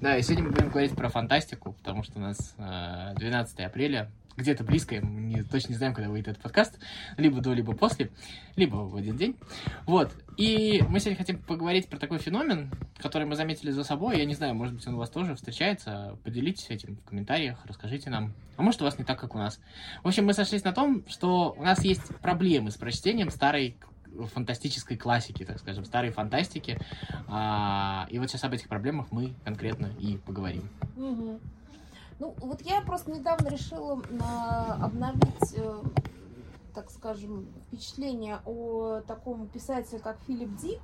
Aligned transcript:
Да, 0.00 0.16
и 0.16 0.22
сегодня 0.22 0.44
мы 0.44 0.50
будем 0.52 0.68
говорить 0.68 0.94
про 0.94 1.08
фантастику, 1.08 1.72
потому 1.72 2.04
что 2.04 2.20
у 2.20 2.22
нас 2.22 2.54
э, 2.56 3.14
12 3.16 3.58
апреля, 3.58 4.08
где-то 4.36 4.62
близко, 4.62 4.94
мы 5.02 5.22
не, 5.22 5.42
точно 5.42 5.72
не 5.72 5.76
знаем, 5.76 5.92
когда 5.92 6.08
выйдет 6.08 6.28
этот 6.28 6.42
подкаст, 6.42 6.78
либо 7.16 7.40
до, 7.40 7.52
либо 7.52 7.74
после, 7.74 8.10
либо 8.54 8.76
в 8.76 8.94
один 8.94 9.16
день. 9.16 9.34
Вот, 9.86 10.12
и 10.36 10.84
мы 10.88 11.00
сегодня 11.00 11.16
хотим 11.16 11.38
поговорить 11.38 11.88
про 11.88 11.98
такой 11.98 12.18
феномен, 12.18 12.70
который 12.98 13.26
мы 13.26 13.34
заметили 13.34 13.72
за 13.72 13.82
собой, 13.82 14.18
я 14.18 14.24
не 14.24 14.34
знаю, 14.34 14.54
может 14.54 14.76
быть, 14.76 14.86
он 14.86 14.94
у 14.94 14.98
вас 14.98 15.10
тоже 15.10 15.34
встречается, 15.34 16.16
поделитесь 16.22 16.70
этим 16.70 16.94
в 16.94 17.02
комментариях, 17.08 17.58
расскажите 17.66 18.08
нам, 18.08 18.34
а 18.56 18.62
может, 18.62 18.80
у 18.80 18.84
вас 18.84 19.00
не 19.00 19.04
так, 19.04 19.18
как 19.18 19.34
у 19.34 19.38
нас. 19.38 19.58
В 20.04 20.06
общем, 20.06 20.26
мы 20.26 20.32
сошлись 20.32 20.62
на 20.62 20.72
том, 20.72 21.02
что 21.08 21.56
у 21.58 21.62
нас 21.64 21.84
есть 21.84 22.06
проблемы 22.22 22.70
с 22.70 22.76
прочтением 22.76 23.30
старой 23.30 23.76
фантастической 24.26 24.96
классики, 24.96 25.44
так 25.44 25.58
скажем, 25.58 25.84
старой 25.84 26.10
фантастики. 26.10 26.78
А, 27.28 28.06
и 28.10 28.18
вот 28.18 28.30
сейчас 28.30 28.44
об 28.44 28.52
этих 28.52 28.68
проблемах 28.68 29.06
мы 29.10 29.34
конкретно 29.44 29.90
и 29.98 30.16
поговорим. 30.18 30.68
Мгм. 30.96 31.40
Ну, 32.18 32.34
вот 32.38 32.62
я 32.62 32.80
просто 32.80 33.12
недавно 33.12 33.48
решила 33.48 34.02
а, 34.20 34.84
обновить, 34.84 35.54
э, 35.56 35.82
так 36.74 36.90
скажем, 36.90 37.46
впечатление 37.68 38.40
о 38.44 39.00
таком 39.06 39.46
писателе, 39.46 40.00
как 40.00 40.18
Филипп 40.26 40.56
Дик. 40.56 40.80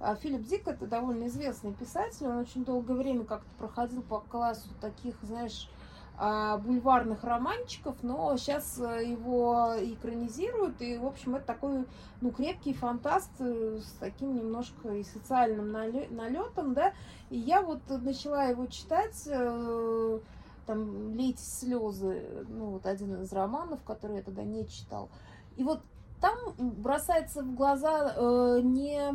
А 0.00 0.16
Филипп 0.16 0.46
Дик 0.46 0.68
это 0.68 0.86
довольно 0.86 1.28
известный 1.28 1.72
писатель, 1.72 2.26
он 2.26 2.38
очень 2.38 2.64
долгое 2.64 2.94
время 2.94 3.24
как-то 3.24 3.48
проходил 3.56 4.02
по 4.02 4.20
классу 4.20 4.68
таких, 4.80 5.14
знаешь, 5.22 5.70
бульварных 6.16 7.24
романчиков, 7.24 7.96
но 8.02 8.36
сейчас 8.36 8.78
его 8.78 9.74
экранизируют, 9.78 10.80
и, 10.80 10.96
в 10.96 11.06
общем, 11.06 11.34
это 11.36 11.46
такой, 11.46 11.86
ну, 12.20 12.30
крепкий 12.30 12.72
фантаст 12.72 13.32
э, 13.40 13.80
с 13.80 13.96
таким 13.98 14.36
немножко 14.36 14.90
и 14.90 15.02
социальным 15.02 15.72
налетом, 15.72 16.72
да, 16.72 16.92
и 17.30 17.38
я 17.38 17.62
вот 17.62 17.80
начала 17.88 18.44
его 18.44 18.66
читать, 18.66 19.26
э, 19.26 20.20
там, 20.66 21.16
«Лейте 21.16 21.42
слезы», 21.42 22.46
ну, 22.48 22.70
вот 22.70 22.86
один 22.86 23.20
из 23.22 23.32
романов, 23.32 23.82
который 23.82 24.18
я 24.18 24.22
тогда 24.22 24.44
не 24.44 24.68
читал, 24.68 25.08
и 25.56 25.64
вот 25.64 25.80
там 26.20 26.36
бросается 26.56 27.42
в 27.42 27.54
глаза 27.54 28.14
э, 28.16 28.60
не 28.62 29.12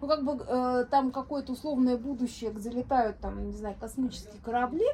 ну, 0.00 0.08
как 0.08 0.24
бы 0.24 0.42
э, 0.46 0.86
там 0.90 1.12
какое-то 1.12 1.52
условное 1.52 1.96
будущее, 1.96 2.50
где 2.50 2.70
летают 2.70 3.18
там, 3.20 3.46
не 3.46 3.52
знаю, 3.52 3.76
космические 3.78 4.40
корабли, 4.42 4.86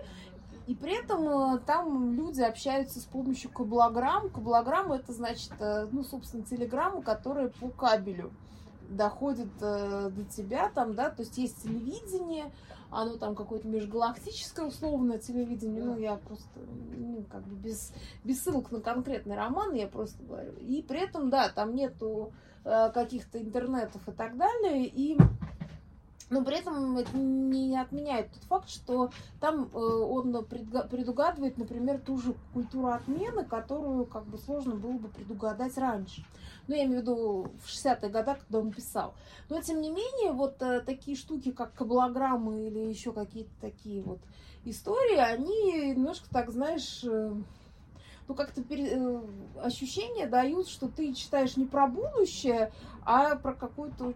и 0.67 0.75
при 0.75 0.99
этом 0.99 1.29
э, 1.29 1.59
там 1.61 2.15
люди 2.15 2.43
общаются 2.43 3.01
с 3.01 3.05
помощью 3.05 3.51
каблограмм. 3.51 4.31
Каблограмм 4.31 4.93
это 4.93 5.13
значит, 5.13 5.53
э, 5.61 5.87
ну, 5.93 6.03
собственно, 6.03 6.43
телеграммы, 6.45 7.03
которые 7.03 7.51
по 7.51 7.69
кабелю 7.69 8.33
доходят 8.89 9.49
э, 9.61 10.11
до 10.11 10.25
тебя 10.25 10.69
там, 10.71 10.95
да, 10.95 11.11
то 11.11 11.23
есть 11.23 11.39
есть 11.39 11.63
телевидение, 11.63 12.53
оно 12.91 13.17
там 13.17 13.37
какое-то 13.37 13.69
межгалактическое 13.69 14.67
условное 14.67 15.19
телевидение, 15.19 15.83
ну, 15.85 15.99
я 15.99 16.17
просто, 16.17 16.61
ну, 16.97 17.25
как 17.31 17.43
бы 17.45 17.57
без, 17.57 17.93
без 18.25 18.43
ссылок 18.43 18.73
на 18.73 18.81
конкретный 18.81 19.37
роман, 19.37 19.73
я 19.75 19.87
просто 19.87 20.23
говорю. 20.25 20.53
И 20.55 20.83
при 20.83 21.01
этом, 21.01 21.31
да, 21.31 21.49
там 21.49 21.75
нету 21.75 22.33
каких-то 22.65 23.41
интернетов 23.41 24.09
и 24.09 24.11
так 24.11 24.37
далее, 24.37 24.87
и 24.87 25.17
но 26.29 26.45
при 26.45 26.59
этом 26.59 26.99
это 26.99 27.17
не 27.17 27.79
отменяет 27.79 28.33
тот 28.33 28.43
факт, 28.45 28.69
что 28.69 29.11
там 29.41 29.71
э, 29.73 29.77
он 29.77 30.45
предугадывает, 30.45 31.57
например, 31.57 32.01
ту 32.01 32.19
же 32.19 32.35
культуру 32.53 32.89
отмены, 32.89 33.45
которую 33.45 34.07
как 34.07 34.27
бы 34.27 34.37
сложно 34.39 34.75
было 34.75 34.93
бы 34.93 35.09
предугадать 35.09 35.79
раньше. 35.79 36.25
Ну, 36.67 36.75
я 36.75 36.85
имею 36.85 36.99
в 36.99 37.03
виду 37.03 37.47
в 37.63 37.69
60-е 37.69 38.11
годы, 38.11 38.37
когда 38.41 38.59
он 38.59 38.73
писал. 38.73 39.15
Но, 39.49 39.61
тем 39.63 39.81
не 39.81 39.91
менее, 39.91 40.33
вот 40.33 40.61
э, 40.63 40.81
такие 40.81 41.17
штуки, 41.17 41.53
как 41.53 41.75
каблограммы 41.75 42.67
или 42.67 42.81
еще 42.81 43.13
какие-то 43.13 43.53
такие 43.61 44.03
вот 44.03 44.19
истории, 44.65 45.19
они 45.19 45.95
немножко 45.95 46.29
так, 46.29 46.51
знаешь, 46.51 47.05
э, 47.05 47.35
ну, 48.27 48.35
как-то 48.35 48.65
пере... 48.65 49.23
ощущение 49.63 50.27
дают, 50.27 50.67
что 50.67 50.89
ты 50.89 51.15
читаешь 51.15 51.57
не 51.57 51.67
про 51.67 51.87
будущее, 51.87 52.73
а 53.05 53.37
про 53.37 53.55
какую-то 53.55 54.15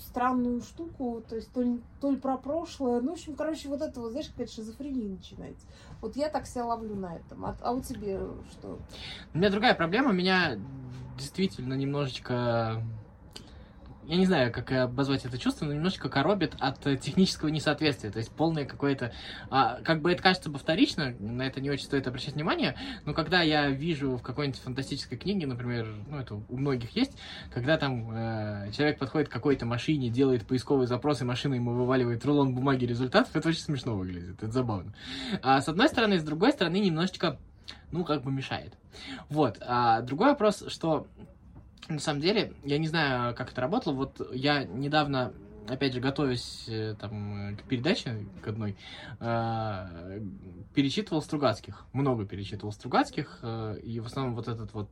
странную 0.00 0.60
штуку, 0.62 1.22
то 1.28 1.36
есть 1.36 1.52
то 1.52 1.62
ли, 1.62 1.80
то 2.00 2.10
ли 2.10 2.16
про 2.16 2.36
прошлое. 2.36 3.00
Ну, 3.00 3.10
в 3.10 3.12
общем, 3.12 3.34
короче, 3.34 3.68
вот 3.68 3.82
это 3.82 4.00
вот, 4.00 4.10
знаешь, 4.12 4.28
какая-то 4.28 4.52
шизофрения 4.52 5.08
начинается. 5.08 5.66
Вот 6.00 6.16
я 6.16 6.28
так 6.28 6.46
себя 6.46 6.64
ловлю 6.64 6.94
на 6.94 7.16
этом. 7.16 7.44
А, 7.44 7.56
а 7.60 7.72
у 7.72 7.80
тебе 7.80 8.20
что? 8.52 8.78
У 9.34 9.38
меня 9.38 9.50
другая 9.50 9.74
проблема. 9.74 10.12
Меня 10.12 10.58
действительно 11.16 11.74
немножечко 11.74 12.82
я 14.08 14.16
не 14.16 14.24
знаю, 14.24 14.50
как 14.50 14.72
обозвать 14.72 15.26
это 15.26 15.36
чувство, 15.36 15.66
но 15.66 15.74
немножечко 15.74 16.08
коробит 16.08 16.54
от 16.58 16.86
э, 16.86 16.96
технического 16.96 17.48
несоответствия. 17.48 18.10
То 18.10 18.18
есть 18.18 18.30
полное 18.32 18.64
какое-то... 18.64 19.12
А, 19.50 19.80
как 19.84 20.00
бы 20.00 20.10
это 20.10 20.22
кажется 20.22 20.48
бы 20.48 20.58
вторично, 20.58 21.14
на 21.18 21.42
это 21.42 21.60
не 21.60 21.68
очень 21.68 21.84
стоит 21.84 22.06
обращать 22.06 22.34
внимание, 22.34 22.74
но 23.04 23.12
когда 23.12 23.42
я 23.42 23.68
вижу 23.68 24.16
в 24.16 24.22
какой-нибудь 24.22 24.60
фантастической 24.60 25.18
книге, 25.18 25.46
например, 25.46 25.94
ну 26.08 26.16
это 26.16 26.36
у 26.36 26.56
многих 26.56 26.96
есть, 26.96 27.18
когда 27.52 27.76
там 27.76 28.10
э, 28.10 28.72
человек 28.74 28.98
подходит 28.98 29.28
к 29.28 29.32
какой-то 29.32 29.66
машине, 29.66 30.08
делает 30.08 30.46
поисковый 30.46 30.86
запрос, 30.86 31.20
и 31.20 31.24
машина 31.24 31.54
ему 31.54 31.74
вываливает 31.74 32.24
рулон 32.24 32.54
бумаги 32.54 32.86
результатов, 32.86 33.36
это 33.36 33.50
очень 33.50 33.60
смешно 33.60 33.94
выглядит, 33.94 34.42
это 34.42 34.50
забавно. 34.50 34.94
А 35.42 35.60
с 35.60 35.68
одной 35.68 35.88
стороны, 35.88 36.18
с 36.18 36.24
другой 36.24 36.52
стороны, 36.52 36.78
немножечко, 36.78 37.38
ну, 37.92 38.04
как 38.04 38.22
бы 38.22 38.32
мешает. 38.32 38.72
Вот. 39.28 39.58
А 39.60 40.00
другой 40.00 40.28
вопрос, 40.28 40.64
что 40.68 41.06
на 41.88 41.98
самом 41.98 42.20
деле, 42.20 42.52
я 42.64 42.78
не 42.78 42.88
знаю, 42.88 43.34
как 43.34 43.52
это 43.52 43.60
работало. 43.60 43.94
Вот 43.94 44.20
я 44.32 44.64
недавно, 44.64 45.32
опять 45.68 45.94
же, 45.94 46.00
готовясь 46.00 46.64
э, 46.68 46.94
там, 47.00 47.56
к 47.56 47.62
передаче 47.68 48.26
к 48.42 48.48
одной, 48.48 48.76
э, 49.20 50.20
перечитывал 50.74 51.22
Стругацких. 51.22 51.86
Много 51.92 52.26
перечитывал 52.26 52.72
Стругацких. 52.72 53.38
Э, 53.42 53.78
и 53.82 54.00
в 54.00 54.06
основном 54.06 54.34
вот 54.34 54.48
этот 54.48 54.72
вот 54.74 54.90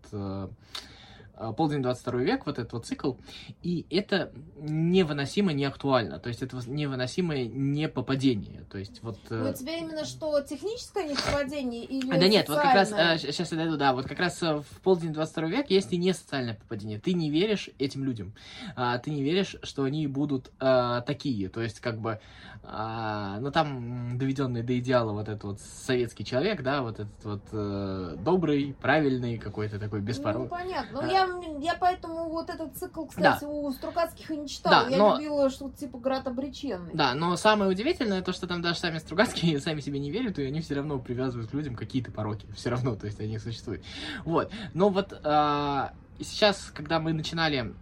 полдень 1.57 1.83
22 1.83 2.21
век, 2.21 2.47
вот 2.47 2.59
этот 2.59 2.73
вот 2.73 2.87
цикл, 2.87 3.15
и 3.63 3.87
это 3.91 4.33
невыносимо 4.57 5.53
не 5.53 5.65
актуально, 5.65 6.19
то 6.19 6.29
есть 6.29 6.43
это 6.43 6.59
невыносимое 6.67 7.47
не 7.47 7.89
попадение, 7.89 8.65
то 8.71 8.79
есть 8.79 9.03
вот... 9.03 9.19
Но 9.31 9.37
ну, 9.37 9.51
у 9.51 9.55
тебя 9.55 9.79
именно 9.79 10.05
что, 10.05 10.41
техническое 10.41 11.09
непопадение 11.09 11.85
или 11.85 12.09
Да 12.09 12.29
нет, 12.29 12.49
вот 12.49 12.59
как 12.59 12.75
раз, 12.75 12.91
сейчас 13.21 13.53
я 13.53 13.59
дойду, 13.59 13.77
да, 13.77 13.93
вот 13.93 14.07
как 14.07 14.19
раз 14.19 14.43
э, 14.43 14.57
в 14.57 14.81
полдень 14.81 15.13
22 15.13 15.49
век 15.49 15.71
есть 15.71 15.93
и 15.93 15.97
не 15.97 16.13
социальное 16.13 16.55
попадение, 16.55 16.99
ты 16.99 17.13
не 17.13 17.31
веришь 17.31 17.71
этим 17.79 18.05
людям, 18.05 18.35
а, 18.75 18.99
ты 18.99 19.11
не 19.11 19.23
веришь, 19.23 19.57
что 19.63 19.85
они 19.85 20.07
будут 20.07 20.51
а, 20.59 21.03
такие, 21.03 21.49
то 21.49 21.61
есть 21.61 21.81
как 21.81 22.01
бы, 22.01 22.21
а, 22.69 23.39
ну 23.41 23.51
там 23.51 24.19
доведенный 24.19 24.63
до 24.63 24.79
идеала 24.79 25.13
вот 25.13 25.29
этот 25.29 25.45
вот 25.45 25.61
советский 25.61 26.25
человек, 26.25 26.63
да, 26.63 26.83
вот 26.83 27.01
этот 27.01 27.25
вот 27.25 27.43
а, 27.53 28.17
добрый, 28.17 28.77
правильный 28.81 29.39
какой-то 29.39 29.79
такой 29.79 30.01
беспородный. 30.01 30.49
Ну, 30.51 30.57
понятно, 30.57 31.03
ну 31.03 31.11
я 31.11 31.27
я, 31.61 31.75
поэтому 31.75 32.29
вот 32.29 32.51
этот 32.51 32.77
цикл, 32.77 33.07
кстати, 33.07 33.41
да. 33.41 33.47
у 33.47 33.71
Стругацких 33.73 34.31
и 34.31 34.37
не 34.37 34.49
читала. 34.49 34.85
Да, 34.85 34.91
я 34.91 34.99
но... 34.99 35.17
любила 35.17 35.51
что-то 35.51 35.77
типа 35.77 35.99
Град 35.99 36.27
обреченный. 36.27 36.93
Да, 36.93 37.15
но 37.15 37.37
самое 37.37 37.71
удивительное 37.71 38.23
то, 38.23 38.33
что 38.33 38.47
там 38.47 38.63
даже 38.63 38.79
сами 38.79 38.99
Стругацкие 38.99 39.61
сами 39.61 39.81
себе 39.81 39.99
не 39.99 40.11
верят, 40.11 40.39
и 40.39 40.45
они 40.45 40.61
все 40.61 40.75
равно 40.75 40.99
привязывают 40.99 41.51
к 41.51 41.55
людям 41.55 41.75
какие-то 41.75 42.11
пороки. 42.11 42.47
Все 42.55 42.71
равно, 42.71 42.97
то 42.97 43.07
есть 43.07 43.21
они 43.21 43.39
существуют. 43.39 43.85
Вот. 44.25 44.51
Но 44.75 44.89
вот 44.89 45.19
а, 45.25 45.93
сейчас, 46.21 46.71
когда 46.75 47.01
мы 47.01 47.13
начинали 47.13 47.75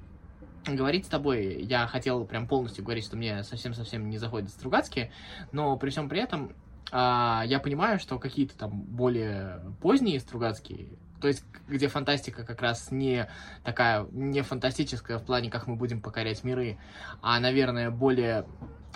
говорить 0.67 1.07
с 1.07 1.09
тобой, 1.09 1.63
я 1.63 1.87
хотел 1.87 2.25
прям 2.25 2.47
полностью 2.47 2.85
говорить, 2.85 3.05
что 3.05 3.17
мне 3.17 3.43
совсем-совсем 3.43 4.09
не 4.09 4.19
заходят 4.19 4.51
Стругацкие, 4.51 5.13
но 5.53 5.77
при 5.77 5.91
всем 5.91 6.09
при 6.09 6.21
этом 6.21 6.55
а, 6.91 7.43
я 7.47 7.59
понимаю, 7.61 7.99
что 7.99 8.19
какие-то 8.19 8.57
там 8.57 8.71
более 8.71 9.61
поздние 9.81 10.21
Стругацкие 10.21 10.89
то 11.25 11.29
есть 11.29 11.43
где 11.69 11.89
фантастика 11.89 12.45
как 12.45 12.61
раз 12.61 12.91
не 12.91 13.27
такая, 13.63 14.07
не 14.13 14.43
фантастическая 14.43 15.19
в 15.19 15.25
плане, 15.25 15.51
как 15.51 15.67
мы 15.67 15.75
будем 15.75 16.03
покорять 16.03 16.45
миры, 16.45 16.77
а, 17.23 17.41
наверное, 17.41 17.91
более 17.91 18.45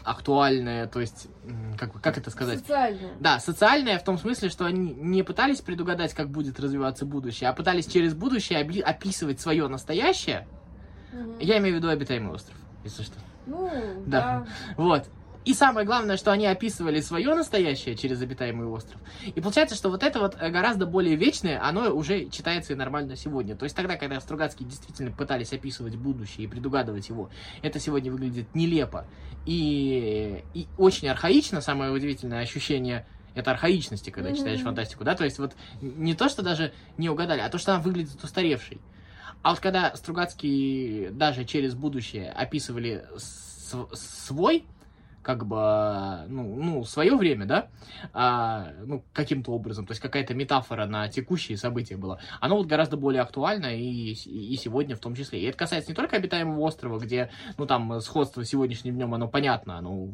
актуальная, 0.04 0.86
то 0.86 1.00
есть, 1.00 1.28
как, 1.78 1.98
как 2.00 2.18
это 2.18 2.30
сказать? 2.30 2.58
Социальная. 2.58 3.12
Да, 3.18 3.38
социальная 3.38 3.98
в 3.98 4.04
том 4.04 4.18
смысле, 4.18 4.50
что 4.50 4.66
они 4.66 4.92
не 4.92 5.22
пытались 5.22 5.62
предугадать, 5.62 6.12
как 6.12 6.28
будет 6.28 6.60
развиваться 6.60 7.06
будущее, 7.06 7.48
а 7.48 7.54
пытались 7.54 7.86
через 7.86 8.12
будущее 8.12 8.60
описывать 8.82 9.40
свое 9.40 9.66
настоящее. 9.66 10.46
Угу. 11.12 11.36
Я 11.40 11.58
имею 11.58 11.74
в 11.74 11.78
виду 11.78 11.88
обитаемый 11.88 12.32
остров, 12.34 12.56
если 12.84 13.02
что. 13.02 13.18
Ну, 13.46 13.70
да. 14.06 14.46
да. 14.46 14.46
Вот. 14.76 15.08
И 15.44 15.54
самое 15.54 15.86
главное, 15.86 16.18
что 16.18 16.30
они 16.30 16.46
описывали 16.46 17.00
свое 17.00 17.34
настоящее 17.34 17.96
через 17.96 18.20
обитаемый 18.20 18.66
остров. 18.66 19.00
И 19.24 19.40
получается, 19.40 19.76
что 19.76 19.88
вот 19.88 20.02
это 20.02 20.18
вот 20.20 20.36
э, 20.38 20.50
гораздо 20.50 20.84
более 20.84 21.16
вечное, 21.16 21.64
оно 21.66 21.90
уже 21.90 22.28
читается 22.28 22.74
и 22.74 22.76
нормально 22.76 23.16
сегодня. 23.16 23.56
То 23.56 23.64
есть 23.64 23.74
тогда, 23.74 23.96
когда 23.96 24.20
Стругацкие 24.20 24.68
действительно 24.68 25.10
пытались 25.10 25.54
описывать 25.54 25.96
будущее 25.96 26.44
и 26.44 26.46
предугадывать 26.46 27.08
его, 27.08 27.30
это 27.62 27.80
сегодня 27.80 28.12
выглядит 28.12 28.54
нелепо 28.54 29.06
и, 29.46 30.44
и 30.52 30.66
очень 30.76 31.08
архаично, 31.08 31.62
самое 31.62 31.92
удивительное 31.92 32.40
ощущение 32.40 33.06
это 33.34 33.52
архаичности, 33.52 34.10
когда 34.10 34.30
mm-hmm. 34.30 34.36
читаешь 34.36 34.60
фантастику, 34.60 35.04
да, 35.04 35.14
то 35.14 35.24
есть 35.24 35.38
вот 35.38 35.54
не 35.80 36.14
то, 36.14 36.28
что 36.28 36.42
даже 36.42 36.72
не 36.98 37.08
угадали, 37.08 37.40
а 37.40 37.48
то, 37.48 37.56
что 37.56 37.72
она 37.72 37.82
выглядит 37.82 38.22
устаревшей. 38.22 38.80
А 39.42 39.50
вот 39.50 39.60
когда 39.60 39.94
Стругацкие 39.94 41.10
даже 41.10 41.44
через 41.44 41.74
будущее 41.74 42.30
описывали 42.30 43.06
свой 43.92 44.64
как 45.28 45.44
бы, 45.44 46.24
ну, 46.28 46.56
ну 46.56 46.84
свое 46.84 47.14
время, 47.14 47.44
да, 47.44 47.68
а, 48.14 48.68
ну, 48.86 49.04
каким-то 49.12 49.50
образом, 49.52 49.84
то 49.84 49.90
есть 49.90 50.00
какая-то 50.00 50.32
метафора 50.32 50.86
на 50.86 51.08
текущие 51.08 51.58
события 51.58 51.98
была, 51.98 52.18
оно 52.40 52.56
вот 52.56 52.66
гораздо 52.66 52.96
более 52.96 53.20
актуально 53.20 53.76
и, 53.76 54.12
и 54.12 54.56
сегодня 54.56 54.96
в 54.96 55.00
том 55.00 55.14
числе. 55.14 55.42
И 55.42 55.44
это 55.44 55.58
касается 55.58 55.90
не 55.90 55.94
только 55.94 56.16
обитаемого 56.16 56.58
острова, 56.60 56.98
где, 56.98 57.30
ну, 57.58 57.66
там, 57.66 58.00
сходство 58.00 58.42
с 58.42 58.48
сегодняшним 58.48 58.94
днем, 58.94 59.12
оно 59.12 59.28
понятно, 59.28 59.76
оно 59.76 60.08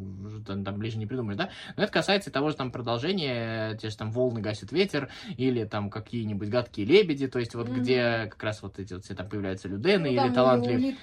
там, 0.45 0.65
там 0.65 0.79
ближе 0.79 0.99
не 0.99 1.07
придумаешь, 1.07 1.39
да, 1.39 1.51
но 1.77 1.85
это 1.85 1.93
касается 1.93 2.33
того 2.33 2.51
же 2.51 2.57
там 2.57 2.73
продолжения, 2.73 3.77
те 3.77 3.91
же 3.91 3.97
там 3.97 4.11
волны 4.11 4.41
гасит 4.41 4.73
ветер, 4.73 5.11
или 5.37 5.63
там 5.63 5.91
какие-нибудь 5.91 6.49
гадкие 6.49 6.87
лебеди, 6.87 7.29
то 7.29 7.39
есть 7.39 7.55
вот 7.55 7.69
mm-hmm. 7.69 7.79
где 7.79 8.27
как 8.33 8.43
раз 8.43 8.63
вот 8.63 8.81
эти 8.81 8.95
вот 8.95 9.05
все 9.05 9.15
там 9.15 9.29
появляются 9.29 9.69
людены, 9.69 10.11
ну, 10.11 10.27
или 10.27 10.35
талантливые, 10.35 10.97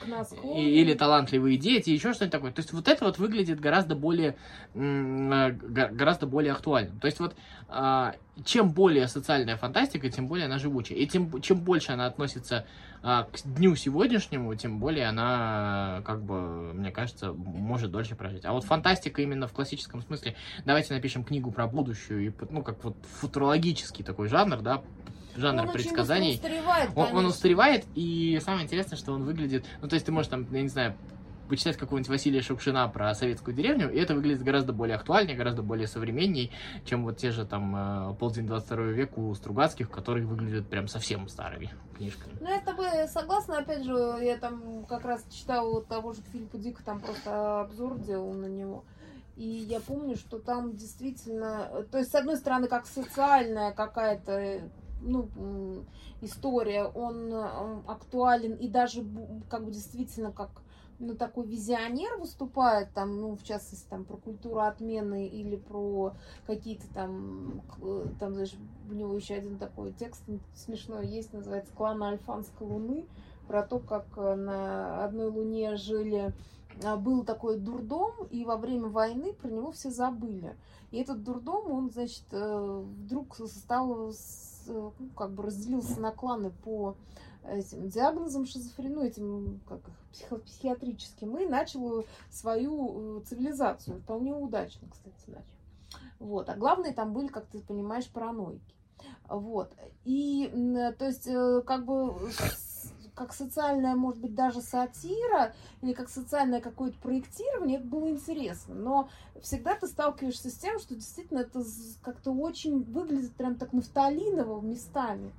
или 0.54 0.94
талантливые 0.96 1.56
дети, 1.56 1.92
еще 1.92 2.12
что-нибудь 2.12 2.34
такое. 2.34 2.52
То 2.52 2.60
есть 2.60 2.74
вот 2.74 2.90
это 2.90 3.06
вот 3.06 3.18
выглядит 3.18 3.62
гораздо 3.62 4.01
более, 4.02 4.36
э, 4.74 5.52
гораздо 5.52 6.28
более 6.28 6.52
актуальным. 6.52 7.00
То 7.00 7.06
есть 7.06 7.20
вот 7.20 7.36
а, 7.74 8.16
чем 8.44 8.72
более 8.72 9.08
социальная 9.08 9.56
фантастика, 9.56 10.10
тем 10.10 10.28
более 10.28 10.48
она 10.48 10.58
живучая. 10.58 10.98
И 10.98 11.08
тем, 11.08 11.42
чем 11.42 11.60
больше 11.60 11.94
она 11.94 12.06
относится 12.06 12.66
а, 13.02 13.24
к 13.24 13.42
дню 13.46 13.76
сегодняшнему, 13.76 14.54
тем 14.56 14.80
более 14.80 15.08
она, 15.08 16.02
как 16.06 16.22
бы, 16.22 16.74
мне 16.74 16.92
кажется, 16.92 17.32
может 17.32 17.92
дольше 17.92 18.16
прожить. 18.16 18.44
А 18.44 18.52
вот 18.52 18.66
фантастика 18.66 19.22
именно 19.22 19.48
в 19.48 19.54
классическом 19.54 20.02
смысле, 20.02 20.36
давайте 20.66 20.94
напишем 20.94 21.24
книгу 21.24 21.50
про 21.52 21.66
будущую, 21.66 22.28
и, 22.28 22.32
ну, 22.50 22.62
как 22.62 22.84
вот 22.84 22.98
футурологический 23.20 24.04
такой 24.04 24.28
жанр, 24.28 24.58
да, 24.58 24.82
жанр 25.38 25.68
он 25.68 25.72
предсказаний. 25.72 26.36
Устаревает, 26.36 26.90
он, 26.94 27.16
он 27.16 27.26
устаревает, 27.28 27.86
и 27.96 28.38
самое 28.44 28.66
интересное, 28.66 28.98
что 28.98 29.14
он 29.14 29.24
выглядит, 29.24 29.66
ну, 29.82 29.88
то 29.88 29.94
есть 29.94 30.06
ты 30.06 30.12
можешь 30.12 30.30
там, 30.30 30.46
я 30.52 30.62
не 30.62 30.70
знаю, 30.70 30.96
почитать 31.52 31.76
какого-нибудь 31.76 32.08
Василия 32.08 32.42
Шукшина 32.42 32.88
про 32.88 33.14
советскую 33.14 33.54
деревню, 33.54 33.92
и 33.92 34.00
это 34.00 34.16
выглядит 34.16 34.42
гораздо 34.42 34.72
более 34.72 34.96
актуальнее, 34.96 35.36
гораздо 35.36 35.62
более 35.62 35.86
современней, 35.86 36.50
чем 36.86 37.04
вот 37.04 37.18
те 37.18 37.32
же 37.32 37.46
там 37.46 37.76
э, 37.76 38.16
полдень 38.16 38.48
22 38.48 38.86
века 38.86 39.20
у 39.20 39.36
Стругацких, 39.36 39.92
которые 39.92 40.26
выглядят 40.26 40.70
прям 40.70 40.88
совсем 40.88 41.28
старыми 41.28 41.70
книжками. 41.98 42.38
Ну, 42.40 42.48
я 42.48 42.62
с 42.62 42.64
тобой 42.64 42.88
согласна, 43.10 43.58
опять 43.58 43.84
же, 43.84 43.92
я 44.22 44.38
там 44.38 44.86
как 44.86 45.04
раз 45.04 45.26
читала 45.30 45.84
того 45.84 46.14
же 46.14 46.22
Филиппа 46.32 46.58
Дика, 46.58 46.86
там 46.86 47.02
просто 47.02 47.60
обзор 47.60 48.00
делал 48.00 48.32
на 48.32 48.46
него. 48.46 48.86
И 49.36 49.46
я 49.46 49.82
помню, 49.82 50.16
что 50.16 50.40
там 50.40 50.78
действительно, 50.78 51.86
то 51.92 51.98
есть, 51.98 52.12
с 52.12 52.16
одной 52.16 52.38
стороны, 52.38 52.70
как 52.70 52.86
социальная 52.86 53.74
какая-то 53.74 54.72
ну, 55.02 55.84
история, 56.22 56.86
он 56.86 57.34
актуален 57.88 58.54
и 58.54 58.70
даже 58.70 59.04
как 59.50 59.66
бы 59.66 59.72
действительно 59.72 60.32
как 60.32 60.62
ну, 61.02 61.16
такой 61.16 61.46
визионер 61.48 62.18
выступает, 62.18 62.94
там, 62.94 63.20
ну, 63.20 63.36
в 63.36 63.44
частности, 63.44 63.88
там, 63.90 64.06
про 64.06 64.18
культуру 64.18 64.60
отмены 64.60 65.28
или 65.28 65.56
про 65.56 66.14
какие-то 66.46 66.86
там, 66.94 67.62
там, 68.20 68.34
знаешь, 68.34 68.54
у 68.90 68.94
него 68.94 69.16
еще 69.16 69.36
один 69.36 69.58
такой 69.58 69.92
текст 69.92 70.24
смешной 70.56 71.08
есть, 71.08 71.34
называется 71.34 71.74
«Клан 71.74 72.02
Альфанской 72.04 72.68
луны», 72.68 73.06
про 73.48 73.64
то, 73.64 73.80
как 73.80 74.06
на 74.16 75.04
одной 75.04 75.28
луне 75.28 75.76
жили 75.76 76.34
а, 76.84 76.96
был 76.96 77.24
такой 77.24 77.58
дурдом, 77.58 78.12
и 78.30 78.46
во 78.46 78.58
время 78.58 78.88
войны 78.88 79.34
про 79.34 79.50
него 79.50 79.72
все 79.72 79.90
забыли. 79.90 80.56
И 80.92 80.98
этот 80.98 81.24
дурдом, 81.24 81.72
он, 81.72 81.92
значит, 81.92 82.24
э, 82.32 82.84
вдруг 83.04 83.36
стал, 83.48 84.14
ну, 84.68 84.94
как 85.16 85.32
бы 85.32 85.44
разделился 85.44 86.00
на 86.00 86.12
кланы 86.12 86.52
по 86.64 86.96
этим 87.44 87.90
диагнозом 87.90 88.46
шизофрении, 88.46 88.96
ну, 88.96 89.04
этим 89.04 89.62
как 89.68 89.82
психиатрическим, 90.44 91.38
и 91.38 91.46
начал 91.46 92.06
свою 92.30 93.20
э, 93.20 93.24
цивилизацию. 93.26 94.00
Вполне 94.02 94.34
удачно, 94.34 94.88
кстати, 94.92 95.16
начал. 95.28 95.46
Вот. 96.20 96.50
А 96.50 96.56
главное, 96.56 96.94
там 96.94 97.14
были, 97.14 97.28
как 97.28 97.46
ты 97.48 97.60
понимаешь, 97.60 98.10
параноики. 98.10 98.76
Вот. 99.28 99.74
И, 100.04 100.50
то 100.98 101.06
есть, 101.06 101.28
э, 101.28 101.62
как 101.66 101.86
бы 101.86 102.16
как 103.14 103.34
социальная, 103.34 103.96
может 103.96 104.22
быть, 104.22 104.34
даже 104.34 104.62
сатира 104.62 105.54
или 105.82 105.94
как 105.94 106.10
социальное 106.10 106.62
какое-то 106.62 106.98
проектирование, 107.00 107.78
это 107.78 107.88
было 107.88 108.10
интересно. 108.10 108.74
Но 108.74 109.10
всегда 109.42 109.76
ты 109.76 109.88
сталкиваешься 109.88 110.50
с 110.50 110.56
тем, 110.56 110.80
что 110.80 110.96
действительно 110.96 111.40
это 111.40 111.64
как-то 112.02 112.32
очень 112.32 112.82
выглядит 112.84 113.34
прям 113.34 113.56
так 113.56 113.74
нафталиново 113.74 114.62
местами 114.62 115.34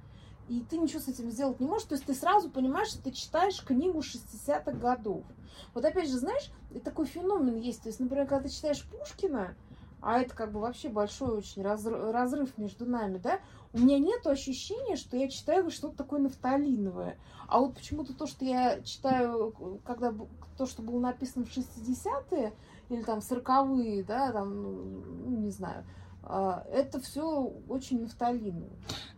и 0.53 0.61
ты 0.61 0.77
ничего 0.77 1.01
с 1.01 1.09
этим 1.09 1.31
сделать 1.31 1.61
не 1.61 1.67
можешь. 1.67 1.89
То 1.89 1.95
есть 1.95 2.05
ты 2.05 2.13
сразу 2.13 2.51
понимаешь, 2.51 2.89
что 2.89 3.03
ты 3.03 3.11
читаешь 3.11 3.65
книгу 3.65 4.01
60-х 4.01 4.73
годов. 4.73 5.25
Вот 5.73 5.83
опять 5.83 6.11
же, 6.11 6.19
знаешь, 6.19 6.51
такой 6.85 7.07
феномен 7.07 7.57
есть. 7.57 7.83
То 7.83 7.89
есть, 7.89 8.01
например, 8.01 8.27
когда 8.27 8.47
ты 8.47 8.55
читаешь 8.55 8.85
Пушкина, 8.85 9.55
а 10.03 10.21
это 10.21 10.35
как 10.35 10.53
бы 10.53 10.61
вообще 10.61 10.91
большой 10.91 11.39
очень 11.39 11.63
разрыв 11.63 12.59
между 12.59 12.85
нами, 12.85 13.17
да, 13.17 13.39
у 13.73 13.79
меня 13.79 13.99
нет 13.99 14.27
ощущения, 14.27 14.97
что 14.97 15.17
я 15.17 15.29
читаю 15.29 15.71
что-то 15.71 15.97
такое 15.97 16.21
нафталиновое. 16.21 17.17
А 17.49 17.59
вот 17.59 17.75
почему-то 17.75 18.13
то, 18.13 18.27
что 18.27 18.45
я 18.45 18.83
читаю, 18.83 19.55
когда 19.87 20.13
то, 20.59 20.67
что 20.67 20.83
было 20.83 21.01
написано 21.01 21.47
в 21.47 21.57
60-е 21.57 22.53
или 22.91 23.03
там 23.03 23.21
40-е, 23.21 24.05
да, 24.05 24.33
там, 24.33 25.25
ну, 25.25 25.39
не 25.39 25.51
знаю, 25.51 25.87
это 26.25 27.01
все 27.01 27.53
очень 27.69 28.03
нафталиново. 28.03 28.71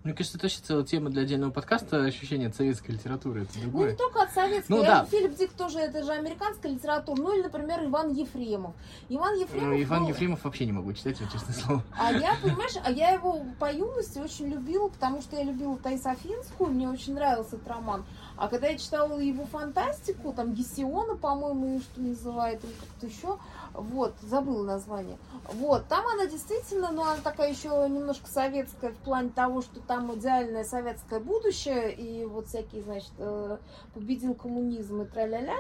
Мне 0.05 0.13
кажется, 0.13 0.37
это 0.37 0.47
вообще 0.47 0.61
целая 0.63 0.85
тема 0.85 1.11
для 1.11 1.23
отдельного 1.23 1.51
подкаста 1.51 2.05
ощущение 2.05 2.49
от 2.49 2.57
советской 2.57 2.93
литературы. 2.93 3.43
Это 3.43 3.59
другое. 3.61 3.87
Ну, 3.87 3.91
не 3.93 3.97
только 3.97 4.23
от 4.23 4.33
советской. 4.33 4.71
Ну, 4.71 4.83
да. 4.83 5.05
Филипп 5.07 5.37
Дик 5.37 5.53
тоже, 5.53 5.79
это 5.79 6.03
же 6.03 6.13
американская 6.13 6.73
литература. 6.73 7.21
Ну, 7.21 7.35
или, 7.35 7.43
например, 7.43 7.85
Иван 7.85 8.13
Ефремов. 8.13 8.75
Иван 9.09 9.35
Ефремов... 9.39 9.69
Ну, 9.69 9.83
Иван 9.83 10.03
ну... 10.03 10.09
Ефремов 10.11 10.45
вообще 10.45 10.67
не 10.67 10.73
могу 10.73 10.93
читать, 10.93 11.21
вот, 11.21 11.33
честное 11.33 11.55
слово. 11.55 11.83
А 11.99 12.13
я, 12.13 12.37
понимаешь, 12.43 12.75
а 12.85 12.91
я 12.91 13.11
его 13.11 13.45
по 13.59 13.73
юности 13.73 14.19
очень 14.19 14.49
любила, 14.49 14.89
потому 14.89 15.23
что 15.23 15.37
я 15.37 15.45
любила 15.45 15.79
Таис 15.79 16.05
Афинскую, 16.05 16.71
мне 16.71 16.89
очень 16.89 17.15
нравился 17.15 17.57
этот 17.57 17.69
роман. 17.69 18.05
А 18.37 18.49
когда 18.49 18.67
я 18.67 18.77
читала 18.77 19.19
его 19.19 19.47
фантастику, 19.47 20.33
там 20.33 20.55
Гесиона, 20.55 21.17
по-моему, 21.17 21.81
что 21.81 22.01
называют, 22.01 22.63
или 22.65 22.73
как-то 22.73 23.07
еще, 23.07 23.39
вот, 23.75 24.15
забыла 24.23 24.65
название. 24.65 25.19
Вот, 25.53 25.87
там 25.89 26.07
она 26.07 26.27
действительно, 26.27 26.91
ну, 26.93 27.03
она 27.03 27.21
такая 27.23 27.51
еще 27.51 27.69
немножко 27.69 28.31
советская 28.31 28.93
в 28.93 28.97
плане 28.99 29.31
того, 29.31 29.63
что 29.63 29.81
там 29.81 30.15
идеальное 30.15 30.65
советское 30.65 31.21
будущее, 31.21 31.93
и 31.93 32.25
вот 32.25 32.47
всякие, 32.47 32.83
значит, 32.83 33.13
э, 33.19 33.59
победил 33.93 34.35
коммунизм 34.35 35.03
и 35.03 35.07
тра-ля-ля. 35.07 35.57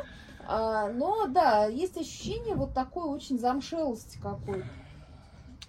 А, 0.46 0.88
но, 0.90 1.26
да, 1.26 1.66
есть 1.66 1.96
ощущение 1.96 2.54
вот 2.54 2.72
такой 2.72 3.04
очень 3.04 3.38
замшелости 3.38 4.18
какой-то. 4.18 4.66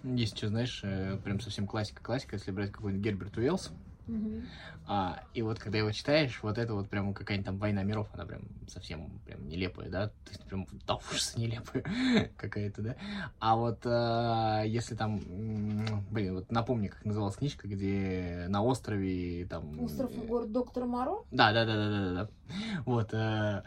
Есть 0.04 0.36
что, 0.36 0.48
знаешь, 0.48 0.82
э, 0.84 1.16
прям 1.24 1.40
совсем 1.40 1.66
классика-классика, 1.66 2.36
если 2.36 2.52
брать 2.52 2.70
какой-нибудь 2.70 3.04
Герберт 3.04 3.36
Уэллс, 3.38 3.70
Угу. 4.08 4.42
А, 4.88 5.20
и 5.34 5.42
вот 5.42 5.58
когда 5.58 5.78
его 5.78 5.90
читаешь, 5.90 6.38
вот 6.42 6.58
это 6.58 6.74
вот 6.74 6.88
прям 6.88 7.12
какая-нибудь 7.12 7.46
там 7.46 7.58
война 7.58 7.82
миров, 7.82 8.08
она 8.12 8.24
прям 8.24 8.42
совсем 8.68 9.18
прям 9.26 9.48
нелепая, 9.48 9.90
да, 9.90 10.08
то 10.08 10.30
есть 10.30 10.42
прям 10.44 10.66
до 10.86 10.94
ужаса 10.94 11.40
нелепая 11.40 12.30
какая-то, 12.36 12.82
да. 12.82 12.96
А 13.40 13.56
вот 13.56 13.80
а, 13.84 14.62
если 14.64 14.94
там, 14.94 15.20
блин, 16.10 16.34
вот 16.34 16.52
напомни, 16.52 16.88
как 16.88 17.04
называлась 17.04 17.36
книжка, 17.36 17.66
где 17.66 18.46
на 18.48 18.62
острове 18.62 19.46
там... 19.46 19.80
Остров 19.80 20.16
и 20.16 20.20
город 20.20 20.52
доктора 20.52 20.86
Моро? 20.86 21.24
Да, 21.32 21.52
да, 21.52 21.64
да, 21.64 21.74
да, 21.74 21.90
да, 21.90 22.12
да. 22.12 22.28
Вот, 22.84 23.12
а, 23.12 23.64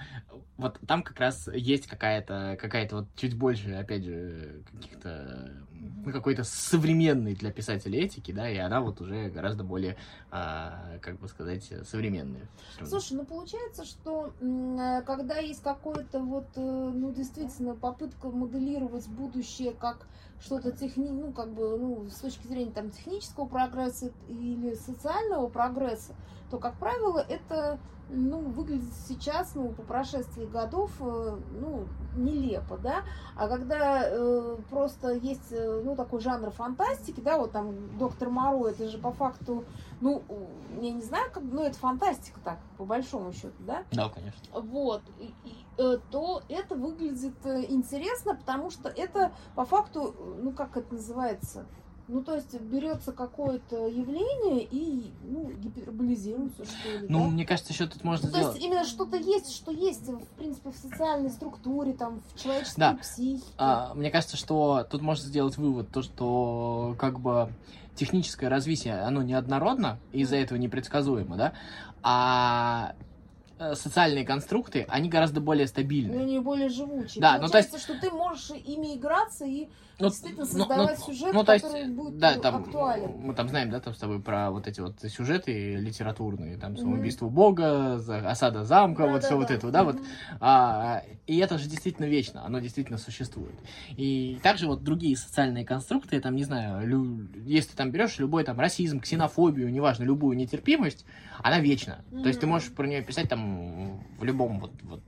вот 0.57 0.79
там 0.87 1.03
как 1.03 1.19
раз 1.19 1.49
есть 1.53 1.87
какая-то, 1.87 2.57
какая-то 2.59 2.97
вот 2.97 3.07
чуть 3.15 3.37
больше, 3.37 3.73
опять 3.73 4.03
же, 4.03 4.63
каких-то, 4.71 5.53
ну, 5.71 6.11
какой-то 6.11 6.43
современной 6.43 7.33
для 7.33 7.51
писателя 7.51 7.99
этики, 7.99 8.31
да, 8.31 8.49
и 8.49 8.57
она 8.57 8.81
вот 8.81 9.01
уже 9.01 9.29
гораздо 9.29 9.63
более 9.63 9.97
а, 10.31 10.99
как 11.01 11.19
бы 11.19 11.27
сказать, 11.27 11.71
современные. 11.85 12.47
Слушай, 12.85 13.13
ну 13.13 13.25
получается, 13.25 13.83
что 13.83 14.31
э, 14.39 15.01
когда 15.05 15.37
есть 15.37 15.63
какое-то 15.63 16.19
вот, 16.19 16.45
э, 16.55 16.61
ну 16.61 17.11
действительно, 17.11 17.75
попытка 17.75 18.29
моделировать 18.29 19.07
будущее 19.07 19.73
как 19.73 20.05
что-то 20.41 20.71
техни, 20.71 21.09
ну 21.09 21.31
как 21.31 21.49
бы, 21.49 21.77
ну 21.77 22.09
с 22.09 22.19
точки 22.19 22.47
зрения 22.47 22.71
там 22.71 22.91
технического 22.91 23.45
прогресса 23.45 24.11
или 24.27 24.73
социального 24.75 25.47
прогресса, 25.47 26.13
то, 26.49 26.57
как 26.57 26.75
правило, 26.75 27.19
это 27.19 27.79
ну, 28.11 28.39
выглядит 28.39 28.91
сейчас, 29.07 29.53
ну, 29.53 29.69
по 29.69 29.83
прошествии 29.83 30.45
годов, 30.45 30.91
э, 30.99 31.37
ну, 31.61 31.85
нелепо, 32.15 32.77
да, 32.77 33.03
а 33.35 33.47
когда 33.47 34.01
э, 34.03 34.57
просто 34.69 35.13
есть, 35.13 35.51
ну, 35.51 35.95
такой 35.95 36.19
жанр 36.19 36.49
фантастики, 36.49 37.19
да, 37.19 37.37
вот 37.37 37.51
там 37.51 37.97
доктор 37.99 38.31
Моро, 38.31 38.69
это 38.69 38.89
же 38.89 38.97
по 38.97 39.11
факту 39.11 39.63
ну, 40.01 40.23
я 40.79 40.91
не 40.91 41.01
знаю, 41.01 41.29
как, 41.31 41.43
ну, 41.43 41.63
это 41.63 41.77
фантастика 41.77 42.39
так, 42.43 42.59
по 42.77 42.85
большому 42.85 43.33
счету, 43.33 43.53
да? 43.59 43.83
Да, 43.91 44.09
конечно. 44.09 44.39
Вот, 44.53 45.01
и, 45.19 45.33
э, 45.45 45.49
то 46.11 46.43
это 46.49 46.75
выглядит 46.75 47.35
э, 47.45 47.65
интересно, 47.69 48.35
потому 48.35 48.69
что 48.69 48.89
это, 48.89 49.31
по 49.55 49.65
факту, 49.65 50.15
ну, 50.41 50.51
как 50.51 50.75
это 50.77 50.93
называется, 50.93 51.65
Ну, 52.11 52.23
то 52.23 52.33
есть 52.35 52.59
берется 52.59 53.11
какое-то 53.11 53.85
явление 53.87 54.63
и 54.63 55.13
ну, 55.23 55.51
гиперболизируется, 55.51 56.65
что 56.65 56.89
ли. 56.97 57.05
Ну, 57.07 57.19
да? 57.25 57.27
мне 57.29 57.45
кажется, 57.45 57.71
еще 57.71 57.85
тут 57.85 58.03
можно 58.03 58.27
Ну, 58.27 58.33
то 58.33 58.39
сделать. 58.39 58.55
есть 58.55 58.65
именно 58.67 58.83
что-то 58.83 59.15
есть, 59.15 59.51
что 59.55 59.71
есть, 59.71 60.07
в 60.07 60.25
принципе, 60.37 60.71
в 60.71 60.75
социальной 60.75 61.29
структуре, 61.29 61.93
там, 61.93 62.21
в 62.33 62.41
человеческой 62.41 62.79
Да. 62.79 62.93
психике. 62.95 63.45
А, 63.57 63.93
мне 63.93 64.09
кажется, 64.09 64.37
что 64.37 64.85
тут 64.89 65.01
можно 65.03 65.23
сделать 65.27 65.57
вывод, 65.57 65.91
то, 65.91 66.01
что 66.01 66.95
как 66.97 67.19
бы 67.19 67.53
техническое 67.95 68.47
развитие, 68.49 68.99
оно 69.01 69.21
неоднородно, 69.21 69.99
и 70.11 70.21
из-за 70.21 70.37
этого 70.37 70.57
непредсказуемо, 70.57 71.35
да, 71.37 71.53
а 72.01 72.93
э, 72.97 73.03
социальные 73.75 74.25
конструкты, 74.25 74.85
они 74.89 75.09
гораздо 75.09 75.41
более 75.41 75.65
Ну, 75.65 75.69
стабильны. 75.69 76.21
они 76.21 76.39
более 76.39 76.69
живучие. 76.69 77.21
Да, 77.21 77.37
ну, 77.39 77.47
то 77.49 77.57
есть- 77.57 77.69
Получается, 77.69 77.79
что 77.79 77.99
ты 78.01 78.09
можешь 78.15 78.49
ими 78.51 78.95
играться 78.95 79.45
и 79.45 79.67
Ну, 79.99 80.07
действительно 80.07 80.45
ну, 80.45 80.51
ну, 80.53 80.65
создавать 80.65 80.99
сюжет, 80.99 81.33
ну, 81.33 81.43
то 81.43 81.53
есть, 81.53 81.65
который 81.65 81.87
будет 81.89 82.17
да, 82.17 82.37
там, 82.37 82.55
актуален. 82.55 83.11
мы 83.21 83.33
там 83.33 83.49
знаем, 83.49 83.69
да, 83.69 83.81
там 83.81 83.93
с 83.93 83.97
тобой 83.97 84.21
про 84.21 84.49
вот 84.49 84.65
эти 84.65 84.79
вот 84.79 84.95
сюжеты 85.01 85.75
литературные, 85.75 86.57
там, 86.57 86.77
самоубийство 86.77 87.27
бога, 87.27 87.99
за- 87.99 88.29
осада 88.29 88.63
замка, 88.63 89.05
вот 89.07 89.23
все 89.25 89.35
вот 89.35 89.51
это, 89.51 89.69
да, 89.71 89.83
вот, 89.83 89.95
Мгм. 89.95 90.05
А, 90.39 91.03
и 91.27 91.37
это 91.37 91.57
же 91.57 91.67
действительно 91.67 92.05
вечно, 92.05 92.45
оно 92.45 92.59
действительно 92.59 92.97
существует. 92.97 93.53
И 93.97 94.39
также 94.41 94.67
вот 94.67 94.83
другие 94.83 95.17
социальные 95.17 95.65
конструкты, 95.65 96.21
там, 96.21 96.35
не 96.35 96.45
знаю, 96.45 96.87
лю- 96.87 97.27
если 97.45 97.71
ты 97.71 97.75
там 97.77 97.91
берешь 97.91 98.19
любой 98.19 98.45
там 98.45 98.57
расизм, 98.57 99.01
ксенофобию, 99.01 99.69
неважно, 99.69 100.03
любую 100.03 100.37
нетерпимость, 100.37 101.05
она 101.39 101.59
вечна. 101.59 101.99
То 102.09 102.27
есть 102.29 102.39
ты 102.39 102.47
можешь 102.47 102.71
про 102.71 102.87
нее 102.87 103.01
писать 103.01 103.27
там 103.27 104.01
в 104.17 104.23
любом 104.23 104.61
вот... 104.61 104.71
вот 104.83 105.01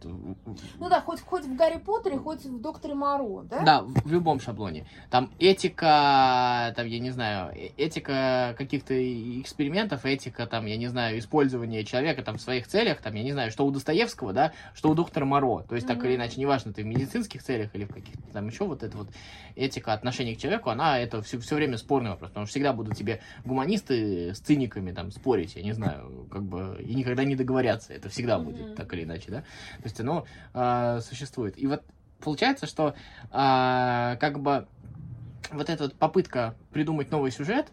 Ну 0.80 0.90
да, 0.90 1.00
хоть, 1.00 1.22
хоть 1.22 1.46
в 1.46 1.56
Гарри 1.56 1.78
Поттере, 1.78 2.18
хоть 2.18 2.46
в 2.46 2.60
Докторе 2.62 2.94
Моро, 2.94 3.44
да? 3.44 3.64
да, 3.64 3.82
в 3.84 4.12
любом 4.12 4.40
шаблоне. 4.40 4.81
Там 5.10 5.32
этика, 5.40 6.74
там, 6.76 6.88
я 6.88 7.00
не 7.00 7.12
знаю, 7.12 7.52
э- 7.56 7.72
этика 7.78 8.56
каких-то 8.58 8.94
экспериментов, 9.42 10.06
этика, 10.06 10.46
там, 10.48 10.66
я 10.66 10.78
не 10.78 10.88
знаю, 10.88 11.20
использования 11.20 11.84
человека 11.84 12.24
там 12.24 12.38
в 12.38 12.42
своих 12.42 12.68
целях, 12.68 13.02
там, 13.02 13.14
я 13.16 13.24
не 13.24 13.32
знаю, 13.32 13.52
что 13.52 13.66
у 13.66 13.72
Достоевского, 13.72 14.34
да, 14.34 14.54
что 14.74 14.90
у 14.90 14.96
доктора 14.96 15.26
Моро. 15.26 15.64
То 15.64 15.76
есть, 15.76 15.88
так 15.88 15.98
Мгм. 16.00 16.08
или 16.08 16.16
иначе, 16.16 16.40
неважно, 16.40 16.74
ты 16.74 16.84
в 16.84 16.86
медицинских 16.86 17.44
целях 17.44 17.76
или 17.76 17.86
в 17.86 17.90
каких-то 17.90 18.22
там 18.32 18.48
еще 18.48 18.66
вот 18.66 18.84
эта 18.84 18.98
вот 18.98 19.10
этика 19.56 19.94
отношения 19.94 20.36
к 20.36 20.40
человеку, 20.40 20.70
она 20.70 21.00
это 21.00 21.22
все, 21.22 21.40
все 21.40 21.56
время 21.56 21.78
спорный 21.78 22.12
вопрос, 22.12 22.30
потому 22.32 22.46
что 22.46 22.52
всегда 22.52 22.74
будут 22.74 22.96
тебе 22.96 23.22
гуманисты 23.46 24.34
с 24.34 24.40
циниками 24.40 24.92
там 24.92 25.12
спорить, 25.12 25.56
я 25.56 25.64
не 25.64 25.74
знаю, 25.74 26.28
как 26.32 26.44
бы, 26.44 26.82
и 26.82 26.94
никогда 26.96 27.24
не 27.24 27.36
договорятся, 27.36 27.94
это 27.94 28.10
всегда 28.10 28.38
Мгм. 28.38 28.46
будет, 28.46 28.76
так 28.76 28.94
или 28.94 29.04
иначе, 29.04 29.32
да. 29.32 29.42
То 29.42 29.86
есть 29.86 30.00
оно 30.00 30.26
а, 30.54 31.00
существует. 31.02 31.58
И 31.58 31.68
вот 31.68 31.84
получается, 32.22 32.66
что 32.66 32.96
а, 33.32 34.16
как 34.18 34.40
бы 34.40 34.68
вот 35.52 35.70
эта 35.70 35.84
вот 35.84 35.96
попытка 35.96 36.56
придумать 36.72 37.12
новый 37.12 37.32
сюжет, 37.32 37.72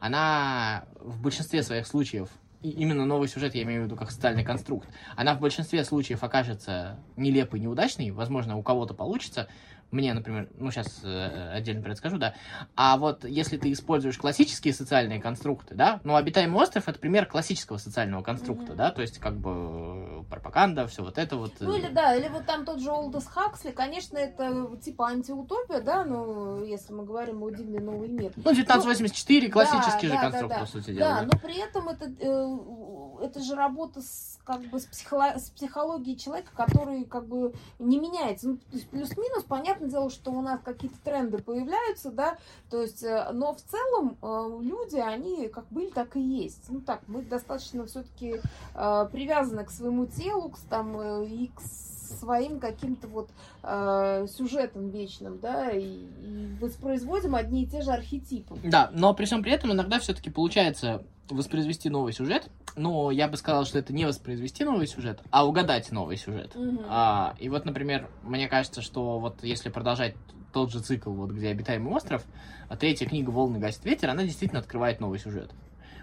она 0.00 0.84
в 1.00 1.20
большинстве 1.20 1.62
своих 1.62 1.86
случаев, 1.86 2.28
именно 2.62 3.04
новый 3.04 3.28
сюжет, 3.28 3.54
я 3.54 3.62
имею 3.62 3.82
в 3.82 3.84
виду 3.86 3.96
как 3.96 4.10
социальный 4.10 4.44
конструкт, 4.44 4.88
она 5.16 5.34
в 5.34 5.40
большинстве 5.40 5.84
случаев 5.84 6.22
окажется 6.22 6.98
нелепой, 7.16 7.60
неудачной, 7.60 8.10
возможно, 8.10 8.56
у 8.56 8.62
кого-то 8.62 8.94
получится, 8.94 9.48
мне, 9.90 10.12
например, 10.14 10.48
ну, 10.54 10.70
сейчас 10.70 11.02
отдельно 11.04 11.82
про 11.82 11.90
это 11.92 11.98
скажу, 11.98 12.18
да, 12.18 12.34
а 12.76 12.96
вот 12.96 13.24
если 13.24 13.56
ты 13.56 13.72
используешь 13.72 14.18
классические 14.18 14.74
социальные 14.74 15.20
конструкты, 15.20 15.74
да, 15.74 16.00
ну, 16.04 16.16
обитаемый 16.16 16.60
остров— 16.60 16.84
это 16.88 16.98
пример 16.98 17.26
классического 17.26 17.78
социального 17.78 18.22
конструкта, 18.22 18.68
Мгм. 18.68 18.76
да, 18.76 18.90
то 18.90 19.02
есть, 19.02 19.18
как 19.18 19.36
бы, 19.36 19.50
э, 19.50 20.22
пропаганда, 20.30 20.86
все 20.86 21.02
вот 21.02 21.18
это 21.18 21.36
вот. 21.36 21.52
Ну 21.60 21.74
э, 21.74 21.78
или 21.78 21.88
да, 21.88 22.14
или 22.14 22.28
вот 22.28 22.44
там 22.46 22.64
тот 22.64 22.80
же 22.80 22.90
Олдос 22.90 23.26
Хаксли, 23.26 23.70
конечно, 23.70 24.18
это 24.18 24.76
типа 24.82 25.08
антиутопия, 25.08 25.80
да, 25.80 26.04
ну, 26.04 26.64
если 26.64 26.92
мы 26.92 27.04
говорим 27.04 27.42
о 27.42 27.50
дивный 27.50 27.80
новый 27.80 28.08
мир. 28.08 28.32
Ну, 28.36 28.42
1984, 28.42 29.50
классический 29.50 30.08
да, 30.08 30.14
же 30.14 30.14
да, 30.14 30.20
конструкт, 30.20 30.54
да, 30.54 30.60
по 30.60 30.66
сути 30.66 30.86
Да, 30.86 30.92
дела. 30.92 31.20
да. 31.20 31.22
но 31.32 31.38
при 31.38 31.58
этом 31.58 31.88
это, 31.88 32.04
э, 32.06 33.24
это 33.24 33.40
же 33.42 33.54
работа 33.54 34.00
с, 34.00 34.37
как 34.48 34.62
бы, 34.62 34.80
с, 34.80 34.86
психоло- 34.86 35.38
с 35.38 35.50
психологией 35.50 36.16
человека, 36.16 36.50
который 36.56 37.04
как 37.04 37.26
бы 37.26 37.52
не 37.78 38.00
меняется. 38.00 38.48
Ну, 38.48 38.56
то 38.56 38.76
есть 38.76 38.88
плюс-минус, 38.88 39.44
понятное 39.44 39.90
дело, 39.90 40.08
что 40.08 40.30
у 40.30 40.40
нас 40.40 40.58
какие-то 40.64 40.96
тренды 41.04 41.36
появляются, 41.36 42.10
да, 42.10 42.38
то 42.70 42.80
есть, 42.80 43.02
э, 43.02 43.28
но 43.34 43.54
в 43.54 43.60
целом 43.60 44.16
э, 44.22 44.58
люди, 44.62 44.96
они 44.96 45.48
как 45.48 45.66
были, 45.68 45.90
так 45.90 46.16
и 46.16 46.20
есть. 46.20 46.64
Ну 46.70 46.80
так, 46.80 47.02
мы 47.08 47.20
достаточно 47.20 47.84
все-таки 47.84 48.40
привязаны 48.72 49.64
к 49.64 49.70
своему 49.70 50.06
телу, 50.06 50.48
к, 50.48 50.58
там, 50.70 50.98
э, 50.98 51.26
и 51.26 51.48
к 51.48 51.60
своим 52.08 52.60
каким-то 52.60 53.08
вот 53.08 53.30
э, 53.62 54.26
сюжетам 54.28 54.90
вечным, 54.90 55.38
да, 55.38 55.70
и, 55.70 55.82
и 55.82 56.56
воспроизводим 56.60 57.34
одни 57.34 57.64
и 57.64 57.66
те 57.66 57.82
же 57.82 57.90
архетипы. 57.90 58.56
Да, 58.64 58.90
но 58.92 59.14
при 59.14 59.24
всем 59.24 59.42
при 59.42 59.52
этом 59.52 59.72
иногда 59.72 59.98
все-таки 59.98 60.30
получается 60.30 61.04
воспроизвести 61.30 61.90
новый 61.90 62.12
сюжет, 62.12 62.48
но 62.76 63.10
я 63.10 63.28
бы 63.28 63.36
сказал, 63.36 63.64
что 63.64 63.78
это 63.78 63.92
не 63.92 64.06
воспроизвести 64.06 64.64
новый 64.64 64.86
сюжет, 64.86 65.20
а 65.30 65.46
угадать 65.46 65.90
новый 65.92 66.16
сюжет. 66.16 66.54
Мгм. 66.54 66.80
А, 66.88 67.34
и 67.38 67.48
вот, 67.48 67.64
например, 67.64 68.08
мне 68.22 68.48
кажется, 68.48 68.82
что 68.82 69.18
вот 69.18 69.42
если 69.42 69.68
продолжать 69.68 70.14
тот 70.52 70.72
же 70.72 70.80
цикл, 70.80 71.10
вот 71.12 71.30
где 71.30 71.48
обитаемый 71.48 71.92
остров, 71.92 72.24
а 72.68 72.76
третья 72.76 73.06
книга 73.06 73.30
«Волны 73.30 73.58
гасит 73.58 73.84
ветер», 73.84 74.10
она 74.10 74.24
действительно 74.24 74.60
открывает 74.60 75.00
новый 75.00 75.18
сюжет. 75.18 75.50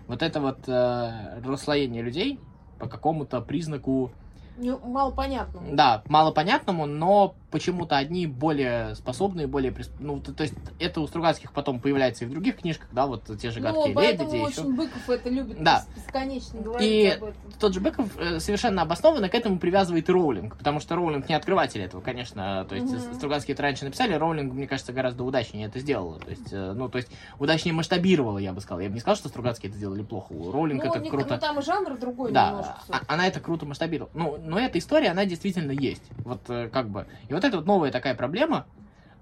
Вот 0.08 0.22
это 0.22 0.40
вот 0.40 0.68
э, 0.68 1.42
расслоение 1.44 2.04
людей 2.04 2.40
по 2.80 2.88
какому-то 2.88 3.42
признаку 3.42 4.12
Мало 4.58 5.12
понятно. 5.12 5.62
Да, 5.72 6.04
малопонятному, 6.08 6.86
но 6.86 7.36
почему-то 7.56 7.96
одни 7.96 8.28
более 8.28 8.96
способные, 8.96 9.48
более... 9.48 9.74
Ну, 10.00 10.20
то, 10.20 10.34
то 10.34 10.44
есть 10.44 10.56
это 10.78 11.00
у 11.00 11.08
Стругацких 11.08 11.54
потом 11.54 11.80
появляется 11.80 12.26
и 12.26 12.28
в 12.28 12.32
других 12.32 12.58
книжках, 12.58 12.90
да, 12.92 13.08
вот 13.08 13.24
те 13.40 13.50
же 13.50 13.62
Ну, 13.62 13.68
«Гадкие 13.72 13.94
поэтому 13.96 14.30
лебеди» 14.34 14.52
еще. 14.52 14.62
очень 14.62 14.76
Быков 14.76 15.10
это 15.10 15.30
любит 15.30 15.64
Да. 15.64 15.86
бес- 15.96 16.04
бесконечно 16.04 16.60
говорить 16.62 16.92
И 16.92 17.08
об 17.08 17.24
этом. 17.24 17.36
Тот 17.58 17.74
же 17.74 17.80
Беков 17.80 18.10
э, 18.20 18.40
совершенно 18.42 18.82
обоснованно 18.82 19.30
к 19.30 19.36
этому 19.36 19.58
привязывает 19.58 20.10
и 20.10 20.12
Роулинг, 20.12 20.58
потому 20.58 20.82
что 20.82 20.98
Роулинг 20.98 21.30
не 21.30 21.36
открыватель 21.36 21.80
этого, 21.82 22.02
конечно. 22.02 22.66
То 22.68 22.76
есть 22.76 22.92
Мгм. 22.92 23.14
Стругацкие 23.14 23.54
это 23.54 23.64
раньше 23.64 23.86
написали, 23.86 24.16
Роулинг, 24.16 24.52
мне 24.54 24.68
кажется, 24.68 24.92
гораздо 24.92 25.24
удачнее 25.24 25.68
это 25.68 25.80
сделала. 25.80 26.20
То 26.20 26.30
есть, 26.30 26.52
э, 26.52 26.74
ну, 26.74 26.90
то 26.90 26.98
есть 26.98 27.10
удачнее 27.40 27.72
масштабировала, 27.74 28.38
я 28.40 28.52
бы 28.52 28.60
сказал. 28.60 28.82
Я 28.82 28.90
бы 28.90 28.96
не 28.96 29.00
сказал, 29.00 29.16
что 29.16 29.30
Стругацкие 29.30 29.70
это 29.70 29.78
сделали 29.78 30.04
плохо. 30.04 30.34
Роулинг 30.34 30.84
Ну, 30.84 30.90
это 30.92 31.00
не- 31.00 31.10
круто. 31.10 31.36
ну, 31.36 31.40
там 31.40 31.60
и 31.60 31.62
жанр 31.62 31.98
другой 31.98 32.34
Да, 32.34 32.50
немножко. 32.50 32.76
а- 32.90 33.14
она 33.14 33.28
это 33.28 33.40
круто 33.40 33.66
масштабировала. 33.66 34.12
Ну, 34.14 34.38
но 34.44 34.60
эта 34.60 34.78
история, 34.80 35.12
она 35.12 35.24
действительно 35.26 35.72
есть. 35.72 36.04
Вот 36.26 36.42
э, 36.50 36.68
как 36.68 36.90
бы. 36.90 37.06
И 37.30 37.34
вот 37.34 37.45
это 37.46 37.58
вот 37.58 37.66
новая 37.66 37.92
такая 37.92 38.16
проблема, 38.16 38.66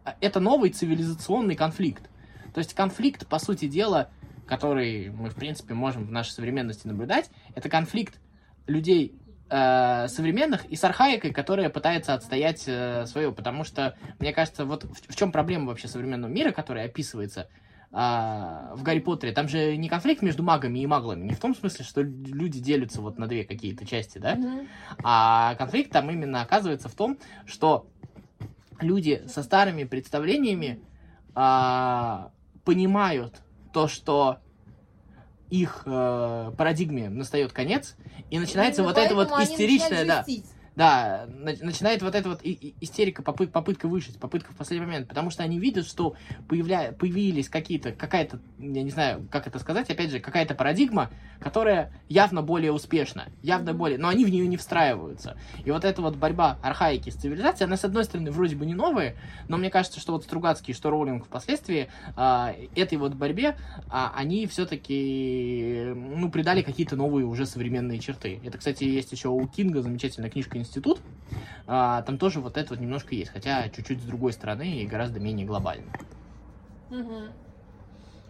а, 0.04 0.16
это 0.22 0.40
новый 0.40 0.70
цивилизационный 0.70 1.56
конфликт. 1.56 2.10
То 2.54 2.60
есть 2.60 2.74
конфликт, 2.74 3.28
по 3.28 3.40
сути 3.40 3.68
дела, 3.68 4.10
который 4.48 5.10
мы, 5.10 5.30
в 5.30 5.36
принципе, 5.36 5.74
можем 5.74 6.06
в 6.06 6.12
нашей 6.12 6.32
современности 6.32 6.88
наблюдать, 6.88 7.30
это 7.56 7.70
конфликт 7.70 8.20
людей 8.68 9.16
э, 9.50 10.08
современных 10.08 10.66
и 10.66 10.76
с 10.76 10.84
архаикой, 10.84 11.32
которая 11.32 11.70
пытается 11.70 12.14
отстоять 12.14 12.60
свое. 12.60 13.32
Потому 13.32 13.64
что, 13.64 13.98
мне 14.20 14.34
кажется, 14.34 14.66
вот 14.66 14.84
в, 14.84 15.12
в 15.12 15.16
чем 15.16 15.32
проблема 15.32 15.68
вообще 15.68 15.88
современного 15.88 16.32
мира, 16.32 16.52
который 16.52 16.84
описывается 16.84 17.48
а, 17.96 18.74
в 18.76 18.82
Гарри 18.82 19.00
Поттере, 19.00 19.34
там 19.34 19.48
же 19.48 19.78
не 19.78 19.88
конфликт 19.88 20.24
между 20.24 20.42
магами 20.42 20.80
и 20.80 20.88
маглами, 20.88 21.26
не 21.26 21.36
в 21.36 21.40
том 21.40 21.54
смысле, 21.56 21.86
что 21.86 22.02
люди 22.02 22.60
делятся 22.60 23.02
вот 23.02 23.20
на 23.20 23.28
две 23.28 23.44
какие-то 23.44 23.86
части, 23.86 24.18
да, 24.18 24.34
Мгм. 24.34 24.68
а 25.04 25.54
конфликт 25.56 25.92
там 25.92 26.10
именно 26.10 26.42
оказывается 26.42 26.90
в 26.90 26.96
том, 26.96 27.20
что 27.46 27.88
люди 28.82 29.24
со 29.28 29.44
старыми 29.44 29.84
представлениями 29.84 30.82
а, 31.36 32.32
понимают 32.64 33.42
то, 33.74 33.88
что 33.88 34.40
их 35.50 35.84
э, 35.86 36.52
парадигме 36.58 37.10
настает 37.10 37.54
конец, 37.54 37.96
и 38.32 38.40
начинается 38.40 38.82
Именно 38.82 38.94
вот 38.94 39.04
это 39.04 39.16
вот 39.16 39.30
истеричное, 39.40 40.06
да, 40.06 40.24
жестить. 40.24 40.46
Да, 40.76 41.26
на- 41.28 41.56
начинает 41.62 42.02
вот 42.02 42.16
эта 42.16 42.30
вот 42.30 42.42
истерика, 42.44 43.22
попы- 43.22 43.48
попытка 43.48 43.88
выжить, 43.88 44.20
попытка 44.20 44.54
в 44.54 44.56
последний 44.56 44.86
момент, 44.86 45.08
потому 45.08 45.30
что 45.30 45.44
они 45.44 45.60
видят, 45.60 45.88
что 45.88 46.16
появля... 46.48 46.92
появились 46.92 47.50
какие-то, 47.50 47.92
какая-то, 47.92 48.40
я 48.60 48.84
не 48.84 48.90
знаю, 48.90 49.28
как 49.30 49.48
это 49.48 49.60
сказать, 49.60 49.90
опять 49.90 50.12
же, 50.12 50.20
какая-то 50.20 50.56
парадигма, 50.56 51.12
которая 51.40 51.92
явно 52.10 52.42
более 52.42 52.72
успешна, 52.72 53.26
явно 53.42 53.74
более, 53.74 53.98
но 53.98 54.08
они 54.08 54.26
в 54.26 54.30
нее 54.30 54.48
не 54.48 54.58
встраиваются. 54.58 55.38
И 55.64 55.72
вот 55.72 55.86
эта 55.86 56.02
вот 56.02 56.16
борьба 56.16 56.58
архаики 56.64 57.10
с 57.10 57.16
цивилизацией, 57.16 57.68
она, 57.68 57.78
с 57.78 57.84
одной 57.84 58.06
стороны, 58.06 58.32
вроде 58.32 58.56
бы 58.56 58.66
не 58.66 58.74
новая, 58.74 59.16
но 59.48 59.58
мне 59.58 59.70
кажется, 59.70 60.00
что 60.00 60.14
вот 60.14 60.24
Стругацкий, 60.24 60.74
что 60.74 60.90
Роулинг 60.90 61.26
впоследствии 61.26 61.90
а, 62.16 62.54
этой 62.76 62.98
вот 62.98 63.14
борьбе, 63.14 63.58
а, 63.90 64.14
они 64.16 64.48
все-таки, 64.48 65.92
ну, 65.96 66.32
придали 66.32 66.62
какие-то 66.62 66.96
новые 66.96 67.26
уже 67.26 67.46
современные 67.46 68.00
черты. 68.00 68.40
Это, 68.44 68.58
кстати, 68.58 68.86
есть 68.86 69.12
еще 69.12 69.30
у 69.30 69.46
Кинга 69.48 69.82
замечательная 69.82 70.30
книжка 70.30 70.58
«Институт», 70.64 71.00
а, 71.66 72.02
там 72.02 72.18
тоже 72.18 72.40
вот 72.42 72.58
это 72.58 72.72
вот 72.72 72.80
немножко 72.80 73.16
есть, 73.16 73.32
хотя 73.32 73.70
чуть-чуть 73.70 74.02
с 74.02 74.06
другой 74.06 74.34
стороны 74.34 74.82
и 74.82 74.88
гораздо 74.88 75.20
менее 75.20 75.46
глобально. 75.46 75.92
Мгм. 76.90 77.32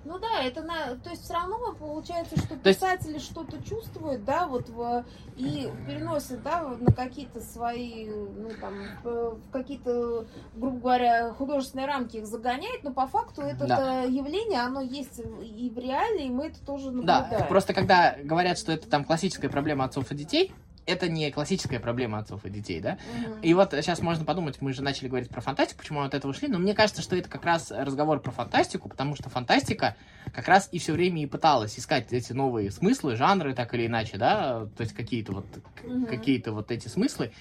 Ну 0.06 0.20
да, 0.20 0.42
это 0.42 0.62
на, 0.62 0.98
то 0.98 1.12
есть 1.12 1.24
все 1.24 1.34
равно 1.34 1.74
получается, 1.80 2.38
что 2.38 2.58
писатели 2.58 3.14
есть... 3.14 3.26
что-то 3.26 3.64
чувствуют, 3.64 4.26
да, 4.26 4.48
вот 4.48 4.68
в, 4.68 5.06
и 5.38 5.72
переносят, 5.88 6.44
да, 6.44 6.62
на 6.62 6.92
какие-то 6.92 7.40
свои, 7.40 8.10
ну 8.10 8.50
там, 8.60 8.74
в 9.04 9.38
какие-то, 9.52 10.26
грубо 10.56 10.80
говоря, 10.80 11.32
художественные 11.32 11.88
рамки 11.88 12.18
их 12.18 12.28
загоняют, 12.28 12.84
но 12.84 12.92
по 12.92 13.08
факту 13.08 13.44
это 13.44 13.66
да. 13.66 14.02
явление, 14.02 14.60
оно 14.60 14.82
есть 14.82 15.20
и 15.20 15.72
в 15.74 15.78
реале, 15.80 16.28
и 16.28 16.30
мы 16.30 16.48
это 16.48 16.60
тоже 16.66 16.92
наблюдаем. 16.92 17.40
Да, 17.40 17.46
просто 17.46 17.74
когда 17.74 18.18
говорят, 18.22 18.58
что 18.58 18.74
это 18.74 18.90
там 18.90 19.06
классическая 19.06 19.48
проблема 19.48 19.86
отцов 19.86 20.12
и 20.12 20.16
детей, 20.16 20.54
это 20.86 21.10
не 21.10 21.32
классическая 21.32 21.80
проблема 21.80 22.20
отцов 22.20 22.46
и 22.46 22.50
детей, 22.50 22.80
да? 22.80 22.98
Угу. 23.16 23.40
И 23.42 23.54
вот 23.54 23.72
сейчас 23.72 24.02
можно 24.02 24.26
подумать, 24.26 24.62
мы 24.62 24.74
же 24.74 24.82
начали 24.82 25.08
говорить 25.08 25.30
про 25.30 25.42
фантастику, 25.42 25.80
почему 25.80 26.00
мы 26.00 26.06
от 26.06 26.14
этого 26.14 26.34
шли, 26.34 26.48
но 26.48 26.60
мне 26.60 26.74
кажется, 26.74 27.02
что 27.02 27.16
это 27.16 27.30
как 27.30 27.46
раз 27.46 27.72
разговор 27.72 28.20
про 28.20 28.32
фантастику, 28.32 28.90
потому 28.90 29.16
что 29.16 29.30
фантастика 29.30 29.96
как 30.34 30.48
раз 30.48 30.70
и 30.72 30.80
все 30.80 30.94
время 30.94 31.22
и 31.24 31.26
пыталась 31.26 31.78
искать 31.80 32.12
эти 32.12 32.34
новые 32.34 32.72
смыслы, 32.72 33.16
жанры, 33.16 33.54
так 33.54 33.74
или 33.74 33.88
иначе, 33.88 34.18
да, 34.18 34.68
то 34.78 34.82
есть 34.82 34.94
какие-то 34.94 35.34
вот, 35.34 35.46
угу. 35.84 36.06
какие-то 36.06 36.52
вот 36.52 36.72
эти 36.72 36.88
смыслы. 36.88 37.32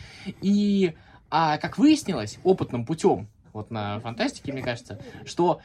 И, 0.40 0.94
а, 1.30 1.58
как 1.58 1.78
выяснилось, 1.78 2.38
опытным 2.44 2.84
путем, 2.84 3.28
вот 3.52 3.70
на 3.70 4.00
фантастике, 4.00 4.52
мне 4.52 4.62
кажется, 4.62 5.00
что 5.24 5.60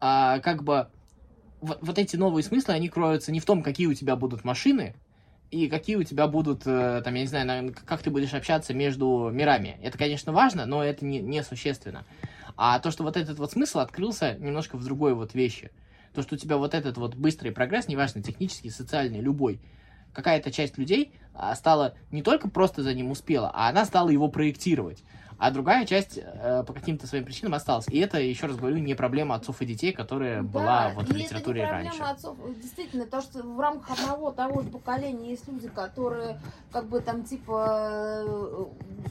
а, 0.00 0.38
как 0.40 0.62
бы 0.62 0.88
вот, 1.60 1.78
вот 1.80 1.98
эти 1.98 2.16
новые 2.16 2.42
смыслы, 2.44 2.74
они 2.74 2.88
кроются 2.88 3.32
не 3.32 3.40
в 3.40 3.44
том, 3.44 3.62
какие 3.62 3.86
у 3.86 3.94
тебя 3.94 4.16
будут 4.16 4.44
машины, 4.44 4.94
и 5.50 5.68
какие 5.68 5.96
у 5.96 6.02
тебя 6.02 6.26
будут, 6.26 6.62
э, 6.66 7.00
там, 7.02 7.14
я 7.14 7.20
не 7.22 7.26
знаю, 7.26 7.74
как 7.84 8.02
ты 8.02 8.10
будешь 8.10 8.34
общаться 8.34 8.74
между 8.74 9.30
мирами. 9.32 9.78
Это, 9.82 9.96
конечно, 9.96 10.32
важно, 10.32 10.66
но 10.66 10.84
это 10.84 11.04
не, 11.04 11.20
не 11.20 11.42
существенно. 11.42 12.04
А 12.56 12.78
то, 12.80 12.90
что 12.90 13.02
вот 13.02 13.16
этот 13.16 13.38
вот 13.38 13.52
смысл 13.52 13.78
открылся 13.78 14.34
немножко 14.34 14.76
в 14.76 14.84
другой 14.84 15.14
вот 15.14 15.34
вещи. 15.34 15.70
То, 16.14 16.22
что 16.22 16.34
у 16.34 16.38
тебя 16.38 16.56
вот 16.56 16.74
этот 16.74 16.96
вот 16.98 17.14
быстрый 17.14 17.50
прогресс, 17.50 17.88
неважно, 17.88 18.22
технический, 18.22 18.70
социальный, 18.70 19.20
любой, 19.20 19.60
какая-то 20.12 20.50
часть 20.50 20.76
людей 20.76 21.12
а, 21.34 21.54
стала 21.54 21.94
не 22.10 22.22
только 22.22 22.50
просто 22.50 22.82
за 22.82 22.92
ним 22.92 23.10
успела, 23.10 23.50
а 23.54 23.68
она 23.68 23.84
стала 23.84 24.08
его 24.08 24.28
проектировать 24.28 25.02
а 25.38 25.52
другая 25.52 25.86
часть 25.86 26.18
э, 26.18 26.64
по 26.66 26.72
каким-то 26.72 27.06
своим 27.06 27.24
причинам 27.24 27.54
осталась. 27.54 27.86
И 27.88 27.98
это, 27.98 28.18
еще 28.18 28.46
раз 28.46 28.56
говорю, 28.56 28.78
не 28.78 28.94
проблема 28.94 29.36
отцов 29.36 29.62
и 29.62 29.66
детей, 29.66 29.92
которая 29.92 30.42
да, 30.42 30.48
была 30.48 30.92
вот 30.94 31.08
в 31.08 31.12
литературе 31.12 31.62
это 31.62 31.80
не 31.80 31.88
раньше. 31.88 32.02
Отцов. 32.02 32.36
Действительно, 32.60 33.06
то, 33.06 33.20
что 33.20 33.42
в 33.44 33.60
рамках 33.60 33.98
одного 33.98 34.32
того 34.32 34.62
же 34.62 34.68
поколения 34.68 35.30
есть 35.30 35.46
люди, 35.46 35.68
которые 35.68 36.40
как 36.72 36.86
бы 36.88 37.00
там 37.00 37.22
типа 37.22 38.24
э, 38.26 38.64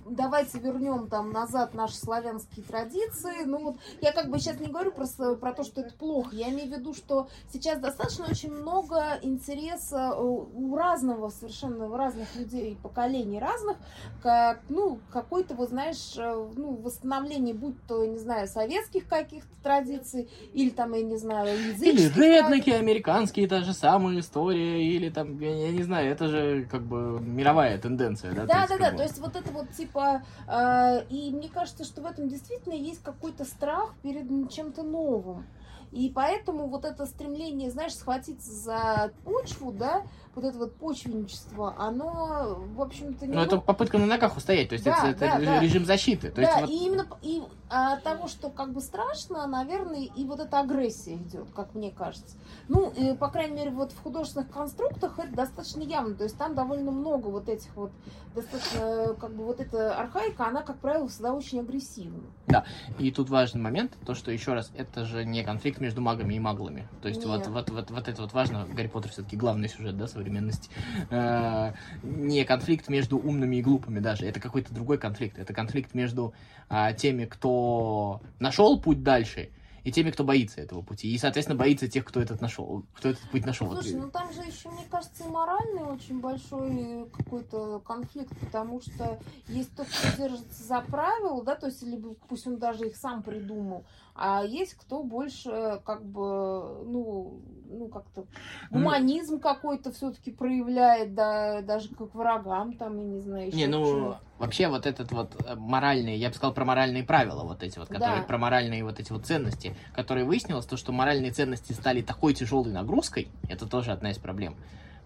давайте 0.05 0.60
вернем 0.60 1.07
там 1.07 1.31
назад 1.31 1.74
наши 1.74 1.96
славянские 1.96 2.65
традиции. 2.65 3.46
Ну 3.46 3.60
вот 3.60 3.77
я 4.01 4.12
как 4.12 4.29
бы 4.29 4.38
сейчас 4.39 4.60
не 4.60 4.67
говорю 4.67 4.91
про, 4.91 5.07
про 5.36 5.53
то, 5.53 5.63
что 5.63 5.79
это 5.79 5.93
плохо. 5.93 6.36
Я 6.36 6.50
имею 6.50 6.67
в 6.67 6.77
виду, 6.77 6.93
что 6.93 7.29
сейчас 7.53 7.79
достаточно 7.79 8.25
очень 8.25 8.51
много 8.51 9.17
интереса 9.22 10.12
э, 10.13 10.22
у 10.22 10.75
разного 10.75 11.29
совершенно 11.29 11.88
разных 11.96 12.36
людей, 12.36 12.77
поколений 12.84 13.39
разных, 13.39 13.77
как, 14.22 14.60
ну, 14.67 15.00
какой-то, 15.13 15.55
вот 15.55 15.69
знаешь, 15.69 16.16
ну, 16.17 16.75
восстановление, 16.75 17.53
будь 17.53 17.75
то, 17.88 18.05
не 18.05 18.17
знаю, 18.17 18.47
советских 18.47 19.07
каких-то 19.07 19.50
традиций, 19.63 20.29
или 20.53 20.69
там, 20.69 20.93
я 20.93 21.03
не 21.03 21.17
знаю, 21.17 21.57
языческих. 21.57 22.17
Или 22.17 22.25
реднеки 22.25 22.69
американские, 22.69 23.47
та 23.47 23.62
же 23.62 23.74
самая 23.74 24.19
история, 24.19 24.83
или 24.83 25.09
там, 25.09 25.39
я 25.39 25.71
не 25.71 25.83
знаю, 25.83 26.12
это 26.12 26.27
же 26.27 26.67
как 26.69 26.83
бы 26.83 27.19
мировая 27.21 27.77
тенденция, 27.77 28.33
да? 28.33 28.45
Да, 28.45 28.67
да, 28.67 28.77
да, 28.77 28.91
то 28.91 29.03
есть 29.03 29.19
вот 29.19 29.36
это 29.36 29.51
вот 29.51 29.71
типа, 29.71 30.24
э, 30.47 31.05
и 31.09 31.31
мне 31.31 31.50
кажется, 31.50 31.83
что 31.83 32.01
в 32.01 32.05
этом 32.05 32.27
действительно 32.29 32.74
есть 32.74 33.01
какой-то 33.03 33.45
страх 33.45 33.93
перед 34.01 34.27
чем-то 34.51 34.83
новым. 34.83 35.45
И 35.91 36.12
поэтому 36.13 36.67
вот 36.67 36.83
это 36.86 37.05
стремление, 37.05 37.71
знаешь, 37.71 37.95
схватиться 37.95 38.51
за 38.51 39.12
почву, 39.24 39.71
да, 39.71 40.03
вот 40.38 40.46
это 40.46 40.58
вот 40.60 40.75
почвенничество, 40.75 41.74
оно, 41.79 42.60
в 42.75 42.79
общем-то, 42.79 43.25
не... 43.25 43.34
Ну, 43.34 43.41
это 43.41 43.58
попытка 43.58 43.98
на 43.98 44.06
ногах 44.06 44.38
устоять, 44.38 44.70
то 44.70 44.74
есть 44.74 44.86
да, 44.86 45.10
это, 45.10 45.20
да, 45.20 45.38
это 45.38 45.46
да. 45.46 45.60
режим 45.60 45.84
защиты. 45.84 46.29
То 46.29 46.41
да, 46.41 46.60
есть, 46.60 46.62
вот... 46.62 46.70
и 46.70 46.86
именно 46.86 47.08
и 47.24 47.41
от 47.70 48.03
того, 48.03 48.27
что 48.27 48.50
как 48.50 48.72
бы 48.72 48.79
страшно, 48.79 49.46
наверное, 49.48 50.03
и 50.03 50.25
вот 50.25 50.39
эта 50.39 50.60
агрессия 50.60 51.15
идет, 51.15 51.48
как 51.56 51.74
мне 51.74 51.91
кажется. 51.91 52.38
Ну, 52.70 52.91
и, 52.91 53.15
по 53.15 53.29
крайней 53.29 53.56
мере, 53.56 53.72
вот 53.72 53.91
в 53.91 54.01
художественных 54.01 54.51
конструктах 54.51 55.17
это 55.17 55.34
достаточно 55.34 55.82
явно, 55.82 56.15
то 56.15 56.24
есть 56.24 56.38
там 56.38 56.53
довольно 56.53 56.91
много 56.91 57.27
вот 57.27 57.50
этих 57.50 57.75
вот, 57.75 57.91
достаточно, 58.36 59.15
как 59.20 59.34
бы 59.34 59.44
вот 59.44 59.60
эта 59.60 59.98
архаика, 59.98 60.46
она, 60.46 60.62
как 60.62 60.77
правило, 60.77 61.08
всегда 61.08 61.34
очень 61.34 61.60
агрессивна. 61.60 62.22
Да, 62.46 62.63
и 63.00 63.12
тут 63.12 63.29
важный 63.29 63.60
момент, 63.60 63.97
то, 64.06 64.13
что, 64.13 64.32
еще 64.32 64.54
раз, 64.54 64.71
это 64.78 65.04
же 65.04 65.26
не 65.26 65.43
конфликт 65.43 65.82
между 65.82 66.00
магами 66.00 66.36
и 66.36 66.39
маглами. 66.39 66.88
То 67.02 67.10
есть 67.10 67.26
вот, 67.26 67.47
вот, 67.47 67.69
вот, 67.69 67.89
вот 67.89 68.08
это 68.08 68.21
вот 68.21 68.34
важно, 68.34 68.67
Гарри 68.71 68.88
Поттер 68.88 69.12
все-таки 69.12 69.36
главный 69.36 69.67
сюжет, 69.67 69.97
да, 69.97 70.08
современности. 70.27 70.69
Э, 71.09 71.73
не 72.03 72.43
конфликт 72.43 72.89
между 72.89 73.17
умными 73.17 73.57
и 73.57 73.61
глупыми 73.61 73.99
даже, 73.99 74.25
это 74.25 74.39
какой-то 74.39 74.73
другой 74.73 74.97
конфликт. 74.97 75.39
Это 75.39 75.53
конфликт 75.53 75.93
между 75.93 76.33
э, 76.69 76.93
теми, 76.97 77.25
кто 77.25 78.21
нашел 78.39 78.79
путь 78.79 79.03
дальше, 79.03 79.49
и 79.88 79.91
теми, 79.91 80.12
кто 80.12 80.26
боится 80.26 80.60
этого 80.60 80.82
пути. 80.82 81.10
И, 81.13 81.17
соответственно, 81.17 81.58
боится 81.58 81.88
тех, 81.88 82.04
кто 82.04 82.19
этот 82.19 82.41
нашел, 82.41 82.84
кто 82.93 83.08
этот 83.08 83.21
путь 83.32 83.45
нашел. 83.45 83.71
Слушай, 83.71 83.95
ну 83.95 84.12
там 84.12 84.34
же 84.34 84.41
еще, 84.41 84.69
мне 84.69 84.84
кажется, 84.91 85.23
и 85.23 85.30
моральный 85.30 85.84
очень 85.84 86.19
большой 86.19 87.10
какой-то 87.10 87.80
конфликт, 87.80 88.38
потому 88.38 88.82
что 88.82 89.17
есть 89.47 89.73
тот, 89.78 89.88
кто 89.88 90.17
держится 90.17 90.62
за 90.62 90.82
правила, 90.82 91.41
да, 91.41 91.56
то 91.56 91.67
есть, 91.67 91.84
либо 91.84 92.15
пусть 92.28 92.45
он 92.47 92.58
даже 92.58 92.88
их 92.88 92.97
сам 92.97 93.23
придумал, 93.23 93.86
а 94.13 94.43
есть 94.43 94.73
кто 94.73 95.04
больше, 95.04 95.82
как 95.86 96.04
бы, 96.04 96.84
ну, 96.84 97.39
ну 97.69 97.88
как-то 97.88 98.26
гуманизм 98.69 99.36
ну, 99.36 99.39
какой-то 99.39 99.93
все-таки 99.93 100.32
проявляет, 100.32 101.13
да, 101.13 101.62
даже 101.62 101.95
как 101.95 102.13
врагам, 102.13 102.73
там, 102.73 102.97
я 102.97 103.06
не 103.06 103.19
знаю, 103.21 103.47
еще. 103.47 103.58
Не, 103.58 103.67
ну, 103.67 104.17
вообще 104.39 104.67
вот 104.67 104.86
этот 104.86 105.12
вот 105.12 105.36
э, 105.45 105.56
моральный, 105.56 106.17
я 106.17 106.30
бы 106.30 106.36
сказал 106.36 106.54
про 106.54 106.65
моральные 106.65 107.04
правила, 107.04 107.43
вот 107.43 107.63
эти 107.63 107.78
вот, 107.80 107.88
которые, 107.88 108.21
да. 108.21 108.23
про 108.23 108.38
моральные 108.38 108.84
вот 108.84 109.00
эти 109.00 109.12
вот 109.12 109.26
ценности, 109.26 109.76
которые 109.93 110.26
выяснилось, 110.26 110.65
то, 110.65 110.78
что 110.78 110.91
моральные 110.91 111.32
ценности 111.32 111.73
стали 111.73 112.02
такой 112.02 112.34
тяжелой 112.34 112.71
нагрузкой, 112.71 113.30
это 113.50 113.65
тоже 113.67 113.91
одна 113.91 114.12
из 114.12 114.17
проблем, 114.17 114.56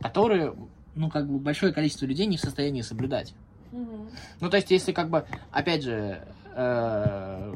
которые, 0.01 0.53
ну, 0.95 1.09
как 1.09 1.27
бы 1.27 1.39
большое 1.39 1.73
количество 1.73 2.05
людей 2.05 2.25
не 2.25 2.37
в 2.37 2.41
состоянии 2.41 2.81
соблюдать. 2.81 3.33
Угу. 3.71 4.07
Ну, 4.41 4.49
то 4.49 4.57
есть, 4.57 4.71
если 4.71 4.91
как 4.91 5.09
бы, 5.09 5.25
опять 5.51 5.83
же, 5.83 6.27
э, 6.53 7.55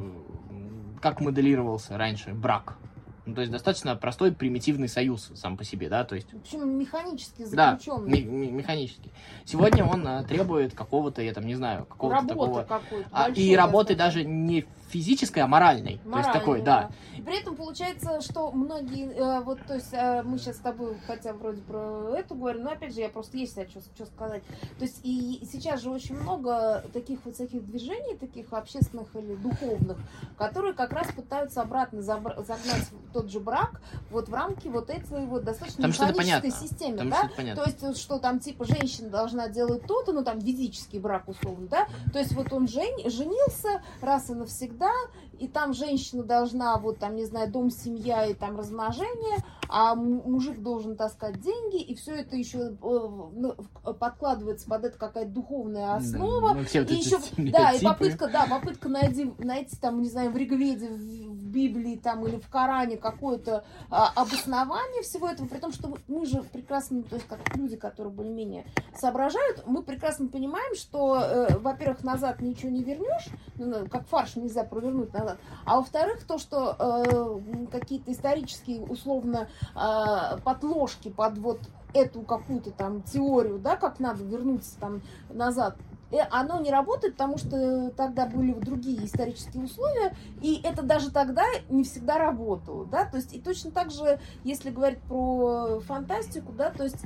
как 1.02 1.22
моделировался 1.22 1.98
раньше 1.98 2.34
брак. 2.34 2.78
Ну, 3.26 3.34
то 3.34 3.42
есть 3.42 3.52
достаточно 3.52 3.96
простой 3.96 4.32
примитивный 4.32 4.88
союз 4.88 5.32
сам 5.36 5.58
по 5.58 5.64
себе, 5.64 5.90
да, 5.90 6.04
то 6.04 6.16
есть... 6.16 6.32
В 6.32 6.38
общем, 6.38 6.78
механически 6.78 7.44
заключенный. 7.44 8.24
Да, 8.24 8.30
механически. 8.30 9.10
Сегодня 9.46 9.84
он 9.84 10.08
а, 10.08 10.24
требует 10.24 10.76
какого-то, 10.76 11.24
я 11.24 11.34
там 11.34 11.46
не 11.46 11.56
знаю, 11.56 11.86
какого-то 11.86 12.28
такого... 12.28 12.68
А, 13.12 13.30
и 13.30 13.56
работы 13.56 13.96
даже 13.96 14.24
не 14.24 14.66
физической, 14.96 15.40
а 15.40 15.48
моральной. 15.48 16.00
моральной 16.06 16.12
то 16.12 16.18
есть 16.18 16.40
такой, 16.40 16.62
да. 16.62 16.90
да. 17.18 17.24
При 17.24 17.40
этом 17.40 17.56
получается, 17.56 18.22
что 18.22 18.52
многие, 18.52 19.12
э, 19.12 19.42
вот, 19.42 19.60
то 19.68 19.76
есть 19.76 19.94
э, 19.94 20.24
мы 20.24 20.38
сейчас 20.38 20.58
с 20.58 20.60
тобой, 20.60 20.98
хотя 21.06 21.34
вроде 21.34 21.62
про 21.62 22.16
эту 22.16 22.36
говорим, 22.36 22.64
но 22.64 22.72
опять 22.72 22.94
же, 22.94 23.02
я 23.02 23.10
просто 23.10 23.38
есть 23.38 23.58
о 23.58 23.66
чем, 23.66 23.82
что 23.96 24.06
сказать. 24.06 24.44
То 24.80 24.86
есть 24.86 25.02
и 25.04 25.46
сейчас 25.52 25.82
же 25.82 25.90
очень 25.90 26.16
много 26.16 26.84
таких 26.94 27.20
вот 27.26 27.36
всяких 27.36 27.66
движений, 27.66 28.16
таких 28.16 28.54
общественных 28.54 29.14
или 29.16 29.36
духовных, 29.36 29.98
которые 30.38 30.74
как 30.74 30.94
раз 30.94 31.12
пытаются 31.12 31.62
обратно 31.62 32.02
загнать 32.02 32.90
тот 33.12 33.30
же 33.30 33.40
брак 33.40 33.82
вот 34.12 34.30
в 34.30 34.34
рамки 34.34 34.68
вот 34.68 34.90
этой 34.90 35.26
вот 35.26 35.44
достаточно 35.44 35.82
там 35.82 35.92
механической 35.92 36.52
системы, 36.52 36.98
там 36.98 37.10
да? 37.10 37.30
То 37.56 37.64
есть 37.66 37.98
что 37.98 38.20
там 38.20 38.40
типа 38.40 38.66
женщина 38.66 39.10
должна 39.10 39.50
делать 39.50 39.86
то-то, 39.88 40.14
ну 40.14 40.24
там 40.24 40.40
физический 40.40 41.00
брак 41.00 41.28
условно, 41.28 41.68
да? 41.68 41.88
То 42.14 42.20
есть 42.20 42.34
вот 42.34 42.54
он 42.54 42.68
жен... 42.68 43.10
женился 43.10 43.82
раз 44.02 44.30
и 44.30 44.34
навсегда 44.34 44.85
да, 44.86 44.92
и 45.40 45.48
там 45.48 45.74
женщина 45.74 46.24
должна, 46.24 46.78
вот 46.78 47.00
там, 47.00 47.16
не 47.16 47.26
знаю, 47.26 47.52
дом, 47.52 47.70
семья 47.70 48.26
и 48.26 48.34
там 48.34 48.58
размножение, 48.58 49.40
а 49.68 49.96
мужик 49.96 50.62
должен 50.62 50.96
таскать 50.96 51.42
деньги, 51.42 51.82
и 51.82 51.96
все 51.96 52.16
это 52.16 52.36
еще 52.36 52.60
э, 52.60 52.74
ну, 52.82 53.56
подкладывается 54.00 54.68
под 54.68 54.86
это 54.86 54.98
какая-то 54.98 55.32
духовная 55.32 55.96
основа. 55.96 56.54
Да, 56.54 56.60
ну, 56.60 56.82
и 56.82 56.94
еще, 56.94 57.18
да, 57.52 57.72
и 57.72 57.84
попытка, 57.84 58.28
да, 58.28 58.46
попытка 58.48 58.90
найти, 58.90 59.34
найти 59.40 59.76
там, 59.78 60.02
не 60.02 60.10
знаю, 60.10 60.32
в 60.32 60.38
Риговеде, 60.38 60.90
в 60.90 61.35
Библии 61.56 61.96
там 61.96 62.28
или 62.28 62.38
в 62.38 62.50
Коране 62.50 62.98
какое-то 62.98 63.64
а, 63.90 64.12
обоснование 64.16 65.02
всего 65.02 65.30
этого, 65.30 65.48
при 65.48 65.60
том, 65.60 65.72
что 65.72 65.98
мы 66.08 66.26
же 66.26 66.44
прекрасно, 66.44 67.02
то 67.04 67.16
есть 67.16 67.28
как 67.28 67.56
люди, 67.56 67.78
которые 67.78 68.12
более-менее 68.12 68.66
соображают, 68.94 69.64
мы 69.66 69.82
прекрасно 69.82 70.28
понимаем, 70.28 70.76
что, 70.76 71.22
э, 71.22 71.58
во-первых, 71.58 72.04
назад 72.04 72.42
ничего 72.42 72.70
не 72.70 72.84
вернешь, 72.84 73.28
ну, 73.56 73.88
как 73.88 74.06
фарш 74.08 74.36
нельзя 74.36 74.66
провернуть 74.66 75.14
назад, 75.14 75.38
а 75.66 75.78
во-вторых, 75.78 76.26
то, 76.28 76.38
что 76.38 76.76
э, 76.78 77.68
какие-то 77.72 78.12
исторические, 78.12 78.82
условно, 78.82 79.48
э, 79.76 80.38
подложки 80.44 81.10
под 81.10 81.38
вот 81.38 81.62
эту 81.94 82.22
какую-то 82.22 82.72
там 82.72 83.02
теорию, 83.04 83.60
да, 83.60 83.78
как 83.78 84.00
надо 84.00 84.24
вернуться 84.24 84.78
там 84.80 85.02
назад, 85.30 85.78
оно 86.20 86.60
не 86.60 86.72
работает, 86.72 87.14
потому 87.14 87.38
что 87.38 87.92
тогда 87.92 88.26
были 88.26 88.54
другие 88.54 89.06
исторические 89.06 89.64
условия, 89.64 90.16
и 90.42 90.62
это 90.64 90.84
даже 90.84 91.12
тогда 91.12 91.44
не 91.70 91.84
всегда 91.84 92.18
работало, 92.18 92.86
да, 92.86 93.06
то 93.06 93.18
есть 93.18 93.34
и 93.34 93.40
точно 93.40 93.72
так 93.72 93.92
же, 93.92 94.20
если 94.44 94.70
говорить 94.70 95.00
про 95.00 95.80
фантастику, 95.82 96.52
да, 96.54 96.72
то 96.72 96.84
есть 96.84 97.04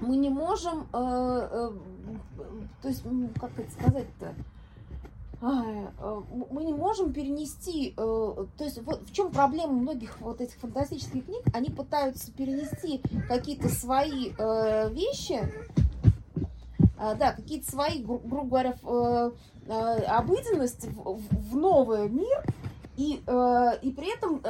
мы 0.00 0.16
не 0.16 0.30
можем, 0.30 0.88
э, 0.92 1.48
э, 1.52 1.70
то 2.82 2.88
есть, 2.88 3.04
как 3.40 3.58
это 3.58 3.70
сказать-то, 3.70 4.34
Э, 5.42 6.22
мы 6.50 6.62
не 6.62 6.72
можем 6.72 7.12
перенести, 7.12 7.94
э, 7.96 7.96
то 7.96 8.64
есть 8.64 8.80
вот 8.82 9.02
в 9.02 9.12
чем 9.12 9.32
проблема 9.32 9.72
многих 9.72 10.20
вот 10.20 10.40
этих 10.40 10.54
фантастических 10.58 11.24
книг, 11.24 11.42
они 11.52 11.68
пытаются 11.68 12.30
перенести 12.30 13.02
какие-то 13.26 13.68
свои 13.68 14.30
э, 14.38 14.90
вещи, 14.92 15.40
да, 17.18 17.32
какие-то 17.32 17.70
свои, 17.70 18.02
грубо 18.02 18.44
говоря, 18.44 18.74
обыденности 20.08 20.88
в 20.94 21.56
новый 21.56 22.08
мир, 22.08 22.44
и, 22.96 23.14
и 23.14 23.90
при 23.92 24.14
этом 24.14 24.40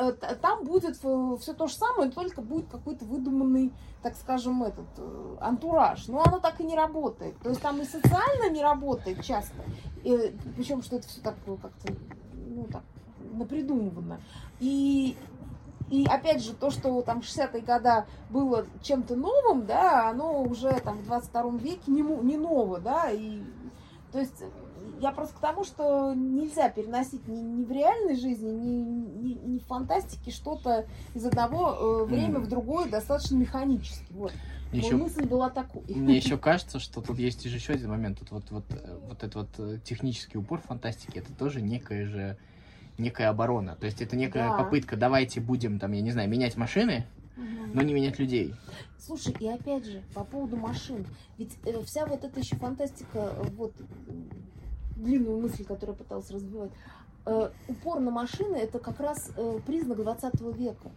там 0.41 0.65
будет 0.65 0.97
все 0.97 1.55
то 1.55 1.67
же 1.67 1.75
самое, 1.75 2.11
только 2.11 2.43
будет 2.43 2.69
какой-то 2.69 3.05
выдуманный, 3.05 3.73
так 4.03 4.17
скажем, 4.17 4.63
этот 4.65 4.87
антураж. 5.41 6.09
Но 6.09 6.23
оно 6.27 6.41
так 6.41 6.61
и 6.61 6.65
не 6.65 6.77
работает. 6.77 7.39
То 7.39 7.51
есть 7.51 7.63
там 7.63 7.81
и 7.81 7.85
социально 7.85 8.51
не 8.51 8.63
работает 8.63 9.23
часто, 9.23 9.57
и, 10.03 10.35
причем, 10.57 10.83
что 10.83 10.97
это 10.97 11.07
все 11.07 11.21
так 11.21 11.37
как-то, 11.45 11.95
ну, 12.35 12.65
так, 12.65 12.83
напридумывано. 13.33 14.21
И, 14.61 15.17
и 15.93 16.07
опять 16.07 16.43
же, 16.43 16.55
то, 16.55 16.71
что 16.71 17.03
там 17.03 17.19
60-е 17.19 17.61
годы 17.61 18.07
было 18.31 18.65
чем-то 18.81 19.15
новым, 19.15 19.67
да, 19.67 20.09
оно 20.09 20.43
уже 20.43 20.73
там 20.81 20.97
в 20.97 21.05
22 21.05 21.59
веке 21.59 21.83
не, 21.91 22.01
не 22.01 22.39
ново, 22.39 22.81
да, 22.81 23.11
и 23.11 23.43
то 24.11 24.19
есть 24.19 24.43
я 25.01 25.13
просто 25.13 25.35
к 25.37 25.41
тому, 25.41 25.65
что 25.65 26.15
нельзя 26.15 26.71
переносить 26.71 27.29
ни, 27.29 27.41
ни 27.41 27.65
в 27.65 27.71
реальной 27.71 28.17
жизни, 28.17 28.49
ни, 28.49 28.73
ни, 28.73 29.33
ни 29.35 29.59
в 29.59 29.67
фантастике 29.67 30.31
что-то 30.31 30.87
из 31.15 31.27
одного 31.27 32.07
э, 32.09 32.15
mm. 32.15 32.39
в 32.39 32.49
другое 32.49 32.89
достаточно 32.89 33.37
механически. 33.37 34.11
Вот. 34.13 34.33
Мне 34.71 34.81
еще, 34.81 34.97
мысль 34.97 35.27
была 35.27 35.51
такой. 35.51 35.83
Мне 35.89 36.17
еще 36.17 36.39
кажется, 36.39 36.79
что 36.79 37.03
тут 37.03 37.19
есть 37.19 37.45
еще 37.45 37.75
один 37.75 37.91
момент. 37.91 38.19
Тут 38.19 38.31
вот, 38.31 38.51
вот, 38.51 38.65
вот 39.09 39.23
этот 39.23 39.35
вот 39.35 39.49
э, 39.59 39.79
технический 39.85 40.39
упор 40.39 40.59
фантастики, 40.61 41.19
это 41.19 41.35
тоже 41.35 41.61
некая 41.61 42.07
же 42.07 42.39
некая 42.99 43.29
оборона. 43.29 43.77
То 43.77 43.87
есть 43.87 44.03
это 44.03 44.17
некая 44.17 44.51
да. 44.51 44.59
попытка, 44.59 44.97
давайте 44.97 45.41
будем, 45.41 45.79
там, 45.79 45.93
я 45.93 46.01
не 46.01 46.11
знаю, 46.11 46.29
менять 46.29 46.57
машины, 46.57 47.07
угу. 47.37 47.47
но 47.75 47.83
не 47.83 47.95
менять 47.95 48.19
людей. 48.19 48.55
Слушай, 48.99 49.35
и 49.41 49.49
опять 49.49 49.85
же, 49.85 50.03
по 50.15 50.25
поводу 50.25 50.57
машин. 50.57 51.07
Ведь 51.39 51.59
э, 51.65 51.83
вся 51.83 52.07
вот 52.07 52.25
эта 52.25 52.39
еще 52.39 52.57
фантастика, 52.57 53.35
вот 53.57 53.75
длинную 54.97 55.41
мысль, 55.41 55.65
которую 55.65 55.97
я 55.97 56.05
пыталась 56.05 56.31
развивать, 56.31 56.71
э, 57.27 57.51
упор 57.69 58.01
на 58.01 58.11
машины 58.11 58.57
это 58.57 58.79
как 58.79 59.01
раз 59.01 59.19
э, 59.37 59.59
признак 59.67 59.99
20 59.99 60.41
века. 60.57 60.91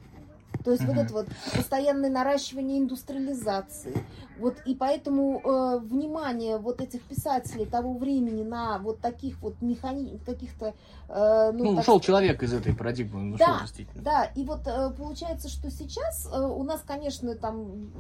То 0.66 0.72
есть 0.72 0.84
mm-hmm. 0.84 0.88
вот 0.88 0.98
это 0.98 1.14
вот 1.14 1.28
постоянное 1.54 2.10
наращивание 2.10 2.80
индустриализации. 2.80 4.04
Вот 4.40 4.58
и 4.66 4.74
поэтому 4.76 5.40
э, 5.40 5.80
внимание 5.80 6.58
вот 6.58 6.82
этих 6.82 7.04
писателей 7.04 7.66
того 7.66 7.94
времени 7.94 8.44
на 8.44 8.80
вот 8.80 9.00
таких 9.00 9.40
вот 9.42 9.62
механи... 9.62 10.20
каких-то... 10.26 10.74
Э, 11.08 11.52
ну, 11.54 11.72
ну 11.72 11.80
ушел 11.80 12.00
человек 12.00 12.42
из 12.42 12.52
этой 12.52 12.74
парадигмы, 12.74 13.20
он 13.20 13.36
да, 13.36 13.46
ушел 13.46 13.60
действительно. 13.62 14.04
Да, 14.04 14.24
и 14.36 14.44
вот 14.44 14.62
э, 14.66 14.92
получается, 14.98 15.50
что 15.50 15.70
сейчас 15.70 16.28
э, 16.34 16.42
у 16.42 16.64
нас, 16.64 16.82
конечно, 16.86 17.36
там 17.36 17.92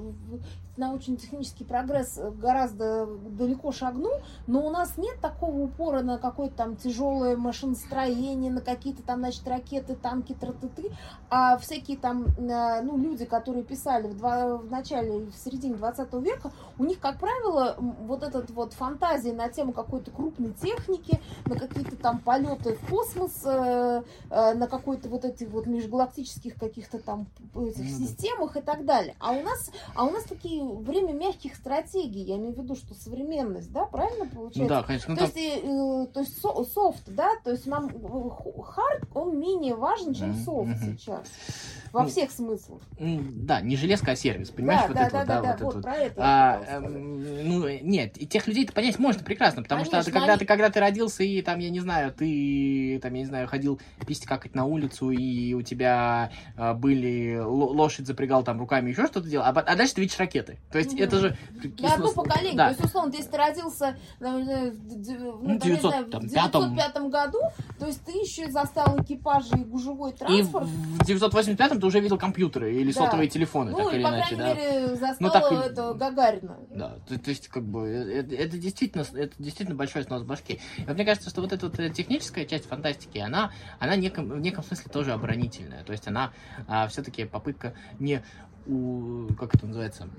научно-технический 0.76 1.64
прогресс 1.64 2.20
гораздо 2.38 3.06
далеко 3.06 3.72
шагнул, 3.72 4.20
но 4.48 4.66
у 4.66 4.72
нас 4.72 4.98
нет 4.98 5.20
такого 5.22 5.58
упора 5.62 6.02
на 6.02 6.18
какое-то 6.18 6.56
там 6.56 6.76
тяжелое 6.76 7.38
машиностроение, 7.38 8.52
на 8.52 8.62
какие-то 8.62 9.04
там, 9.04 9.20
значит, 9.20 9.48
ракеты, 9.48 9.96
танки, 9.96 10.34
тра-ты-ты, 10.34 10.92
а 11.30 11.58
всякие 11.58 11.98
там 11.98 12.26
Э, 12.56 12.82
ну, 12.82 12.98
люди, 12.98 13.26
которые 13.26 13.64
писали 13.64 14.08
в, 14.08 14.18
два, 14.18 14.58
в 14.58 14.72
начале, 14.72 15.12
в 15.12 15.34
середине 15.34 15.76
20 15.76 16.14
века, 16.16 16.52
у 16.78 16.84
них, 16.84 17.00
как 17.00 17.20
правило, 17.20 17.76
вот 17.78 18.24
этот 18.24 18.50
вот 18.52 18.74
фантазия 18.74 19.34
на 19.34 19.50
тему 19.50 19.74
какой-то 19.74 20.12
крупной 20.12 20.54
техники, 20.54 21.20
на 21.46 21.56
какие-то 21.56 21.96
там 21.98 22.20
полеты 22.20 22.76
в 22.76 22.90
космос, 22.90 23.42
э, 23.46 24.04
э, 24.30 24.54
на 24.54 24.68
какой-то 24.68 25.10
вот 25.10 25.26
этих 25.26 25.50
вот 25.50 25.66
межгалактических 25.66 26.56
каких-то 26.56 27.00
там 27.00 27.28
этих 27.56 27.80
ну, 27.80 28.08
системах 28.08 28.56
и 28.58 28.62
так 28.62 28.86
далее. 28.86 29.16
А 29.20 29.32
у 29.32 29.42
нас, 29.42 29.72
а 29.94 30.06
у 30.06 30.12
нас 30.12 30.24
такие 30.24 30.64
время 30.64 31.14
мягких 31.14 31.56
стратегий, 31.56 32.22
я 32.22 32.38
имею 32.38 32.54
в 32.54 32.58
виду, 32.58 32.76
что 32.76 32.94
современность, 32.94 33.72
да, 33.72 33.86
правильно 33.86 34.26
получается? 34.26 34.62
Ну, 34.62 34.68
да, 34.70 34.84
конечно. 34.84 35.14
Ну, 35.14 35.18
то, 35.18 35.28
там... 35.28 35.32
есть, 35.36 35.64
э, 35.64 36.08
то 36.14 36.20
есть 36.22 36.42
со, 36.42 36.64
софт, 36.64 37.04
да, 37.08 37.32
то 37.44 37.52
есть 37.52 37.66
нам 37.66 37.90
хард, 38.64 39.04
он 39.14 39.40
менее 39.40 39.76
важен, 39.76 40.14
чем 40.14 40.34
софт 40.36 40.72
mm-hmm. 40.72 40.98
сейчас. 40.98 41.28
Во 41.96 42.04
ну, 42.04 42.10
всех 42.10 42.30
смыслах. 42.30 42.82
Да, 43.00 43.62
не 43.62 43.78
железка, 43.78 44.12
а 44.12 44.16
сервис, 44.18 44.50
понимаешь? 44.50 44.82
Да, 44.82 44.88
вот 44.88 44.96
да, 44.96 45.08
это 45.08 45.12
да, 45.14 45.20
вот, 45.20 45.28
да, 45.28 45.42
да, 45.42 45.64
вот, 45.64 45.76
вот. 45.76 45.84
про 45.84 45.96
это. 45.96 46.16
А, 46.18 46.62
эм, 46.68 47.48
ну, 47.48 47.70
нет, 47.70 48.22
и 48.22 48.28
тех 48.28 48.48
людей-то 48.48 48.74
понять 48.74 49.00
можно 49.00 49.24
прекрасно, 49.24 49.64
потому 49.64 49.86
Конечно, 49.86 50.02
что 50.02 50.12
когда, 50.12 50.34
они... 50.34 50.40
ты, 50.40 50.46
когда 50.46 50.70
ты 50.70 50.82
родился 50.82 51.24
и 51.24 51.42
там, 51.42 51.60
я 51.60 51.70
не 51.70 51.80
знаю, 51.80 52.12
ты, 52.12 53.00
там, 53.02 53.14
я 53.14 53.20
не 53.20 53.26
знаю, 53.26 53.48
ходил 53.48 53.80
писать 54.06 54.26
какать 54.26 54.56
на 54.56 54.66
улицу, 54.66 55.12
и 55.12 55.54
у 55.54 55.62
тебя 55.62 56.32
а, 56.58 56.74
были, 56.74 57.40
лошадь 57.42 58.08
запрягал 58.08 58.44
там 58.44 58.60
руками, 58.60 58.90
еще 58.90 59.08
что-то 59.08 59.30
делал, 59.30 59.46
а, 59.46 59.52
а 59.52 59.76
дальше 59.78 59.96
ты 59.96 60.02
видишь 60.02 60.20
ракеты. 60.20 60.60
То 60.74 60.80
есть 60.80 60.94
mm 60.94 61.06
это 61.06 61.20
же... 61.20 61.38
Да, 61.80 61.94
одно 61.94 62.12
поколение. 62.12 62.58
Да. 62.58 62.66
То 62.66 62.72
есть, 62.72 62.84
условно, 62.84 63.14
если 63.16 63.30
ты 63.32 63.38
родился 63.38 63.98
ну, 64.20 64.40
ну, 64.40 65.60
900, 65.60 65.80
знаю, 65.80 66.06
в 66.08 66.28
905 66.28 66.98
году, 67.04 67.40
то 67.80 67.86
есть 67.86 68.04
ты 68.04 68.12
еще 68.12 68.52
застал 68.52 69.00
экипажи 69.02 69.56
и 69.58 69.64
гужевой 69.64 70.12
транспорт. 70.12 70.68
И 70.68 71.02
в 71.02 71.06
985 71.06 71.80
ты 71.86 71.88
уже 71.88 72.00
видел 72.00 72.18
компьютеры 72.18 72.74
или 72.74 72.92
да. 72.92 73.06
сотовые 73.06 73.30
телефоны, 73.30 73.72
ну, 73.72 73.78
так 73.78 73.94
или, 73.94 74.04
по 74.04 74.08
иначе, 74.08 74.36
да. 74.36 74.54
мере, 74.54 74.96
застала 74.96 75.16
ну, 75.20 75.30
так, 75.30 75.52
это 75.52 75.94
Гагарина. 75.94 76.58
Да, 76.72 76.98
то, 77.08 77.20
то 77.20 77.30
есть, 77.30 77.48
как 77.48 77.64
бы, 77.64 77.88
это, 77.88 78.34
это 78.34 78.58
действительно, 78.58 79.02
это 79.02 79.36
действительно 79.38 79.76
большой 79.76 80.04
снос 80.04 80.24
башки. 80.24 80.60
И 80.78 80.86
вот 80.86 80.96
мне 80.96 81.06
кажется, 81.06 81.30
что 81.30 81.42
вот 81.42 81.54
эта 81.54 81.68
вот 81.68 81.76
техническая 81.94 82.46
часть 82.46 82.66
фантастики, 82.68 83.20
она, 83.20 83.52
она 83.80 83.96
неком, 83.96 84.30
в 84.30 84.40
неком 84.40 84.64
смысле 84.64 84.92
тоже 84.92 85.12
оборонительная. 85.14 85.84
То 85.84 85.92
есть 85.92 86.08
она 86.08 86.34
а, 86.68 86.88
все-таки 86.88 87.26
попытка 87.26 87.76
не 88.00 88.24
у, 88.66 89.28
как 89.36 89.54
это 89.54 89.68
называется, 89.68 90.10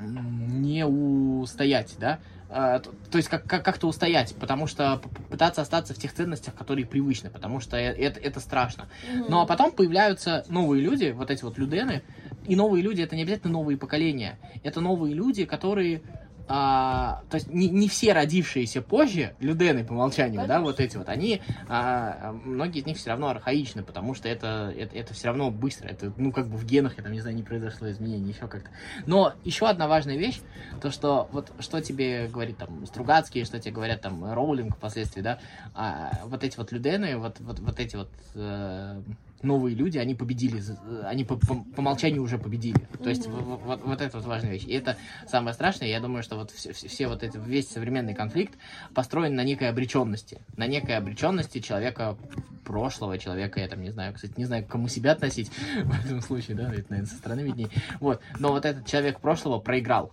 не 0.00 0.86
устоять, 0.86 1.96
да, 1.98 2.20
то 2.48 2.82
есть 3.12 3.28
как, 3.28 3.44
как, 3.44 3.62
как-то 3.62 3.88
устоять, 3.88 4.34
потому 4.36 4.66
что 4.66 5.02
пытаться 5.28 5.60
остаться 5.60 5.92
в 5.92 5.98
тех 5.98 6.12
ценностях, 6.14 6.54
которые 6.54 6.86
привычны, 6.86 7.28
потому 7.28 7.60
что 7.60 7.76
э, 7.76 7.92
это, 7.92 8.18
это 8.20 8.40
страшно. 8.40 8.88
Mm-hmm. 9.12 9.26
Ну 9.28 9.40
а 9.40 9.46
потом 9.46 9.70
появляются 9.70 10.44
новые 10.48 10.82
люди, 10.82 11.10
вот 11.10 11.30
эти 11.30 11.44
вот 11.44 11.58
людены, 11.58 12.02
и 12.46 12.56
новые 12.56 12.82
люди 12.82 13.02
это 13.02 13.16
не 13.16 13.22
обязательно 13.22 13.52
новые 13.52 13.76
поколения, 13.76 14.38
это 14.62 14.80
новые 14.80 15.14
люди, 15.14 15.44
которые 15.44 16.02
а, 16.48 17.22
то 17.30 17.36
есть 17.36 17.48
не, 17.48 17.68
не 17.68 17.88
все 17.88 18.12
родившиеся 18.12 18.80
позже, 18.82 19.34
людены 19.40 19.84
по 19.84 19.92
умолчанию, 19.92 20.46
да, 20.46 20.60
вот 20.60 20.80
эти 20.80 20.96
вот, 20.96 21.08
они, 21.08 21.42
а, 21.68 22.32
многие 22.44 22.80
из 22.80 22.86
них 22.86 22.96
все 22.96 23.10
равно 23.10 23.28
архаичны, 23.28 23.82
потому 23.82 24.14
что 24.14 24.28
это, 24.28 24.72
это, 24.76 24.96
это 24.96 25.14
все 25.14 25.28
равно 25.28 25.50
быстро, 25.50 25.88
это, 25.88 26.12
ну, 26.16 26.32
как 26.32 26.48
бы 26.48 26.56
в 26.56 26.64
генах, 26.64 26.96
я 26.96 27.02
там, 27.02 27.12
не 27.12 27.20
знаю, 27.20 27.36
не 27.36 27.42
произошло 27.42 27.90
изменение, 27.90 28.30
еще 28.30 28.48
как-то. 28.48 28.70
Но 29.06 29.34
еще 29.44 29.68
одна 29.68 29.88
важная 29.88 30.16
вещь, 30.16 30.40
то, 30.80 30.90
что 30.90 31.28
вот 31.32 31.52
что 31.60 31.80
тебе 31.80 32.28
говорит 32.28 32.56
там 32.56 32.86
Стругацкий, 32.86 33.44
что 33.44 33.58
тебе 33.58 33.72
говорят 33.72 34.00
там 34.00 34.32
Роулинг 34.32 34.76
впоследствии, 34.76 35.20
да, 35.20 35.38
а, 35.74 36.12
вот 36.24 36.44
эти 36.44 36.56
вот 36.56 36.72
людены, 36.72 37.18
вот, 37.18 37.40
вот, 37.40 37.58
вот 37.60 37.78
эти 37.78 37.96
вот 37.96 38.10
э, 38.34 39.02
новые 39.42 39.74
люди, 39.74 39.98
они 39.98 40.14
победили, 40.14 40.62
они 41.04 41.24
по, 41.24 41.36
по, 41.36 41.54
по 41.54 41.80
умолчанию 41.80 42.22
уже 42.22 42.38
победили. 42.38 42.88
То 43.02 43.08
есть 43.08 43.26
mm-hmm. 43.26 43.64
вот, 43.64 43.82
вот 43.84 44.00
это 44.00 44.16
вот 44.16 44.26
важная 44.26 44.52
вещь. 44.52 44.64
И 44.66 44.72
это 44.72 44.96
самое 45.26 45.54
страшное. 45.54 45.88
Я 45.88 46.00
думаю, 46.00 46.22
что 46.22 46.36
вот 46.36 46.50
все, 46.50 46.72
все 46.72 47.08
вот 47.08 47.22
это, 47.22 47.38
весь 47.38 47.68
современный 47.68 48.14
конфликт 48.14 48.58
построен 48.94 49.34
на 49.34 49.44
некой 49.44 49.68
обреченности. 49.68 50.40
На 50.56 50.66
некой 50.66 50.96
обреченности 50.96 51.60
человека 51.60 52.16
прошлого, 52.64 53.18
человека, 53.18 53.60
я 53.60 53.68
там 53.68 53.80
не 53.80 53.90
знаю, 53.90 54.14
кстати, 54.14 54.34
не 54.36 54.44
знаю, 54.44 54.64
к 54.64 54.68
кому 54.68 54.88
себя 54.88 55.12
относить 55.12 55.50
в 55.84 56.04
этом 56.04 56.20
случае, 56.20 56.56
да, 56.56 56.72
это, 56.72 56.90
наверное, 56.90 57.06
со 57.06 57.16
стороны 57.16 57.40
виднее. 57.40 57.70
Вот. 58.00 58.20
Но 58.38 58.50
вот 58.50 58.64
этот 58.64 58.86
человек 58.86 59.20
прошлого 59.20 59.58
проиграл. 59.58 60.12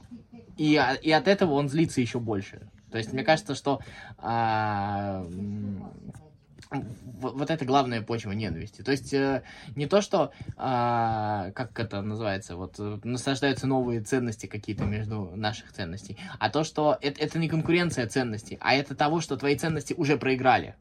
И, 0.58 0.82
и 1.02 1.12
от 1.12 1.28
этого 1.28 1.54
он 1.54 1.68
злится 1.68 2.00
еще 2.00 2.20
больше. 2.20 2.70
То 2.92 2.98
есть 2.98 3.12
мне 3.12 3.24
кажется, 3.24 3.56
что 3.56 3.82
а, 4.18 5.28
вот 6.72 7.50
это 7.50 7.66
главная 7.66 8.02
почва 8.02 8.32
ненависти. 8.32 8.82
То 8.82 8.92
есть 8.92 9.14
э, 9.14 9.44
не 9.76 9.88
то, 9.88 10.02
что, 10.02 10.32
э, 10.58 11.52
как 11.54 11.80
это 11.80 12.02
называется, 12.02 12.56
вот 12.56 12.76
э, 12.80 13.00
насаждаются 13.04 13.68
новые 13.68 14.02
ценности 14.02 14.46
какие-то 14.46 14.86
между 14.86 15.32
наших 15.36 15.72
ценностей, 15.72 16.18
а 16.40 16.50
то, 16.50 16.64
что 16.64 16.98
это, 17.02 17.22
это 17.22 17.40
не 17.40 17.50
конкуренция 17.50 18.08
ценностей, 18.08 18.58
а 18.62 18.76
это 18.76 18.96
того, 18.96 19.22
что 19.22 19.38
твои 19.38 19.56
ценности 19.56 19.94
уже 19.94 20.18
проиграли. 20.18 20.76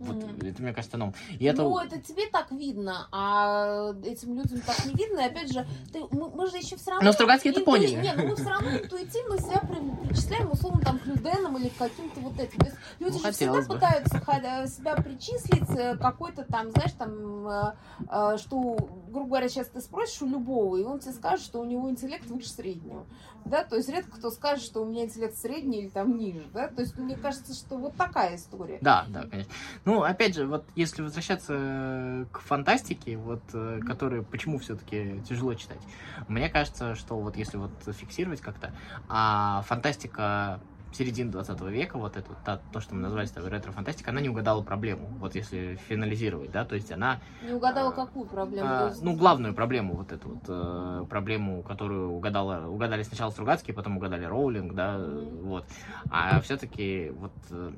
Вот, 0.00 0.16
Мгм. 0.16 0.38
это, 0.42 0.62
мне 0.62 0.72
кажется, 0.72 0.96
ну. 0.96 1.12
И 1.38 1.44
это... 1.44 1.62
Ну, 1.62 1.78
это 1.78 2.00
тебе 2.00 2.26
так 2.32 2.50
видно, 2.52 3.06
а 3.12 3.92
этим 4.02 4.34
людям 4.34 4.60
так 4.62 4.84
не 4.86 4.94
видно. 4.94 5.20
И 5.20 5.24
опять 5.24 5.52
же, 5.52 5.66
ты, 5.92 6.00
мы, 6.10 6.30
мы 6.30 6.46
же 6.50 6.56
еще 6.56 6.76
все 6.76 6.90
равно... 6.92 7.04
Но 7.04 7.12
Стругацкие 7.12 7.52
это 7.52 7.60
интуи- 7.60 7.64
поняли. 7.64 7.94
Не, 8.00 8.14
ну 8.14 8.28
мы 8.28 8.34
все 8.36 8.48
равно 8.48 8.70
интуитивно 8.70 9.38
себя 9.38 9.60
при- 9.60 10.06
причисляем, 10.08 10.50
условно, 10.50 10.80
там, 10.80 10.98
к 10.98 11.04
Люденам 11.04 11.58
или 11.58 11.68
к 11.68 11.76
каким-то 11.76 12.20
вот 12.20 12.40
этим. 12.40 12.58
То 12.58 12.66
есть 12.66 12.78
люди 12.98 13.16
Ну, 13.18 13.20
же 13.24 13.32
всегда 13.32 13.60
бы. 13.60 13.66
пытаются 13.66 14.18
себя 14.66 14.96
причислить 14.96 15.68
э, 15.78 15.96
какой-то 15.96 16.44
там, 16.44 16.70
знаешь, 16.70 16.92
там, 16.92 17.46
э, 17.46 17.72
э, 18.08 18.36
что, 18.38 18.76
грубо 19.10 19.26
говоря, 19.28 19.48
сейчас 19.48 19.68
ты 19.68 19.80
спросишь 19.80 20.22
у 20.22 20.26
любого, 20.26 20.76
и 20.76 20.82
он 20.84 20.98
тебе 21.00 21.12
скажет, 21.12 21.44
что 21.44 21.60
у 21.60 21.64
него 21.64 21.90
интеллект 21.90 22.26
выше 22.26 22.48
среднего. 22.48 23.04
Да, 23.44 23.64
то 23.64 23.76
есть 23.76 23.88
редко 23.88 24.12
кто 24.18 24.30
скажет, 24.30 24.62
что 24.64 24.82
у 24.82 24.84
меня 24.84 25.04
интеллект 25.04 25.34
средний 25.36 25.78
или 25.78 25.88
там 25.88 26.18
ниже, 26.18 26.46
да, 26.52 26.68
то 26.68 26.82
есть 26.82 26.98
мне 26.98 27.16
кажется, 27.16 27.54
что 27.54 27.76
вот 27.78 27.96
такая 27.96 28.36
история. 28.36 28.78
Да, 28.82 29.06
да, 29.08 29.22
конечно. 29.22 29.50
Ну, 29.90 30.04
опять 30.04 30.36
же, 30.36 30.46
вот 30.46 30.68
если 30.76 31.02
возвращаться 31.02 31.52
э, 31.58 32.24
к 32.30 32.38
фантастике, 32.38 33.16
вот, 33.16 33.42
э, 33.52 33.80
которую 33.84 34.24
почему 34.24 34.60
все-таки 34.60 35.20
тяжело 35.28 35.54
читать, 35.54 35.80
мне 36.28 36.48
кажется, 36.48 36.94
что 36.94 37.18
вот 37.18 37.36
если 37.36 37.56
вот 37.56 37.72
фиксировать 37.92 38.40
как-то, 38.40 38.72
а 39.08 39.62
фантастика 39.62 40.60
середины 40.92 41.32
20 41.32 41.60
века, 41.62 41.98
вот 41.98 42.16
это, 42.16 42.36
та- 42.44 42.62
то, 42.70 42.78
что 42.78 42.94
мы 42.94 43.00
назвали 43.00 43.28
ретро-фантастика, 43.48 44.12
она 44.12 44.20
не 44.20 44.28
угадала 44.28 44.62
проблему, 44.62 45.08
вот 45.18 45.34
если 45.34 45.76
финализировать, 45.88 46.52
да, 46.52 46.64
то 46.64 46.76
есть 46.76 46.92
она 46.92 47.20
Не 47.44 47.52
угадала 47.52 47.90
А, 47.90 47.92
какую 47.92 48.28
проблему? 48.28 48.68
То 48.68 48.86
есть- 48.86 49.02
ну, 49.02 49.16
главную 49.16 49.54
проблему, 49.54 49.96
вот 49.96 50.12
эту 50.12 50.28
вот 50.28 50.44
э, 50.46 51.04
проблему, 51.10 51.64
которую 51.64 52.10
угадала, 52.10 52.68
угадали 52.68 53.02
сначала 53.02 53.30
Стругацкий, 53.30 53.74
потом 53.74 53.96
угадали 53.96 54.24
Роулинг, 54.24 54.72
да, 54.72 54.94
э, 54.94 55.00
Мгм. 55.00 55.48
вот. 55.48 55.66
А 56.10 56.40
все-таки 56.42 57.10
вот 57.10 57.34
э, 57.50 57.72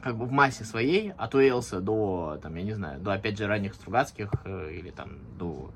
как 0.00 0.16
бы 0.16 0.26
в 0.26 0.32
массе 0.32 0.64
своей, 0.64 1.12
от 1.12 1.34
Уэлса 1.34 1.80
до, 1.80 2.38
там, 2.42 2.54
я 2.56 2.62
не 2.62 2.72
знаю, 2.74 3.00
до, 3.00 3.12
опять 3.12 3.36
же, 3.38 3.46
ранних 3.46 3.74
Стругацких 3.74 4.30
э, 4.44 4.72
или 4.74 4.90
там 4.90 5.10
до 5.38 5.70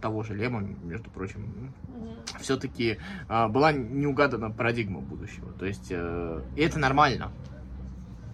того 0.00 0.22
же 0.24 0.34
Лема, 0.34 0.60
между 0.60 1.10
прочим, 1.10 1.72
Мгм. 1.86 2.16
все-таки 2.40 2.98
была 3.28 3.72
не 3.72 4.06
угадана 4.06 4.50
парадигма 4.50 5.00
будущего. 5.00 5.52
То 5.52 5.64
есть, 5.64 5.88
э, 5.90 6.42
и 6.56 6.62
это 6.62 6.78
нормально. 6.78 7.30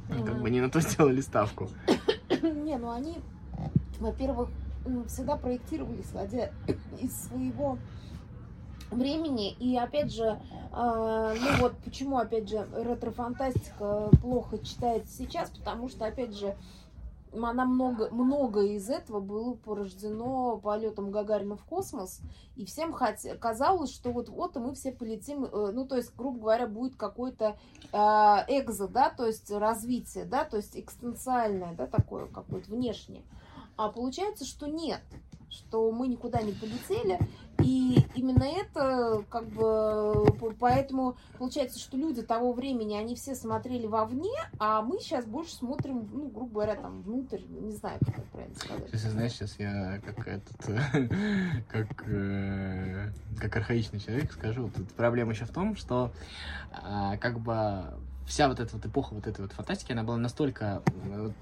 Как 0.09 0.19
Мгм. 0.21 0.43
бы 0.43 0.51
не 0.51 0.61
на 0.63 0.71
то 0.71 0.81
сделали 0.81 1.21
ставку. 1.21 1.69
Не, 2.43 2.79
ну 2.79 2.91
они, 2.91 3.19
во-первых, 4.01 4.49
м, 4.87 5.07
всегда 5.07 5.37
проектировали, 5.37 6.01
исходя 6.01 6.51
из 6.99 7.13
своего 7.27 7.79
времени. 8.91 9.53
И 9.53 9.77
опять 9.77 10.13
же, 10.13 10.41
а, 10.73 11.35
ну 11.35 11.61
вот 11.61 11.77
почему, 11.85 12.19
опять 12.19 12.49
же, 12.49 12.67
ретро-фантастика 12.73 14.11
плохо 14.21 14.59
читается 14.59 15.13
сейчас, 15.13 15.51
потому 15.51 15.89
что, 15.89 16.07
опять 16.07 16.37
же, 16.37 16.57
она 17.33 17.65
много, 17.65 18.09
много 18.11 18.63
из 18.63 18.89
этого 18.89 19.21
было 19.21 19.55
порождено 19.55 20.59
полетом 20.59 21.11
Гагарина 21.11 21.57
в 21.57 21.65
космос, 21.65 22.21
и 22.57 22.65
всем 22.65 22.93
хот... 22.93 23.17
казалось, 23.41 23.93
что 23.93 24.11
вот-вот 24.11 24.57
мы 24.57 24.75
все 24.75 24.93
полетим, 24.93 25.45
э, 25.45 25.71
ну, 25.73 25.87
то 25.87 25.97
есть, 25.97 26.15
грубо 26.17 26.41
говоря, 26.41 26.67
будет 26.67 26.97
какой-то 26.97 27.57
э, 27.93 27.97
экзо, 27.97 28.89
да, 28.89 29.11
то 29.11 29.27
есть 29.27 29.51
развитие, 29.51 30.25
да, 30.25 30.45
то 30.45 30.57
есть 30.57 30.77
экстенциальное, 30.77 31.75
да, 31.75 31.87
такое 31.87 32.27
какое-то 32.27 32.71
внешнее. 32.71 33.23
А 33.77 33.91
получается, 33.91 34.45
что 34.45 34.67
нет, 34.67 35.03
что 35.51 35.91
мы 35.91 36.09
никуда 36.09 36.43
не 36.43 36.53
полетели, 36.53 37.19
и 37.63 38.07
именно 38.15 38.45
это, 38.45 39.25
как 39.29 39.47
бы, 39.47 40.55
поэтому 40.59 41.17
получается, 41.39 41.79
что 41.79 41.97
люди 41.97 42.23
того 42.23 42.53
времени, 42.53 42.95
они 42.95 43.17
все 43.17 43.35
смотрели 43.35 43.87
вовне, 43.87 44.37
а 44.59 44.81
мы 44.83 45.01
сейчас 45.01 45.25
больше 45.25 45.55
смотрим, 45.55 46.09
ну, 46.13 46.29
грубо 46.29 46.53
говоря, 46.53 46.77
там, 46.77 47.03
внутрь, 47.03 47.41
не 47.49 47.73
знаю, 47.73 47.99
как 48.05 48.19
это 48.19 48.27
правильно 48.33 48.55
сказать. 48.55 48.89
Сейчас, 48.91 49.13
знаешь, 49.13 49.33
сейчас 49.33 49.59
я 49.59 50.01
как 50.05 50.29
этот, 50.29 50.67
как, 51.69 52.05
э, 52.07 53.13
как 53.39 53.57
архаичный 53.57 53.99
человек 54.01 54.33
скажу. 54.33 54.71
Тут 54.75 54.93
проблема 54.95 55.33
еще 55.33 55.45
в 55.45 55.53
том, 55.53 55.75
что 55.77 56.13
а, 56.73 57.17
как 57.17 57.41
бы 57.41 57.99
вся 58.29 58.47
вот 58.47 58.61
эта 58.61 58.77
вот 58.77 58.85
эпоха 58.85 59.15
вот 59.15 59.27
этой 59.27 59.41
вот 59.41 59.53
фантастики, 59.53 59.93
она 59.93 60.05
была 60.05 60.19
настолько 60.19 60.83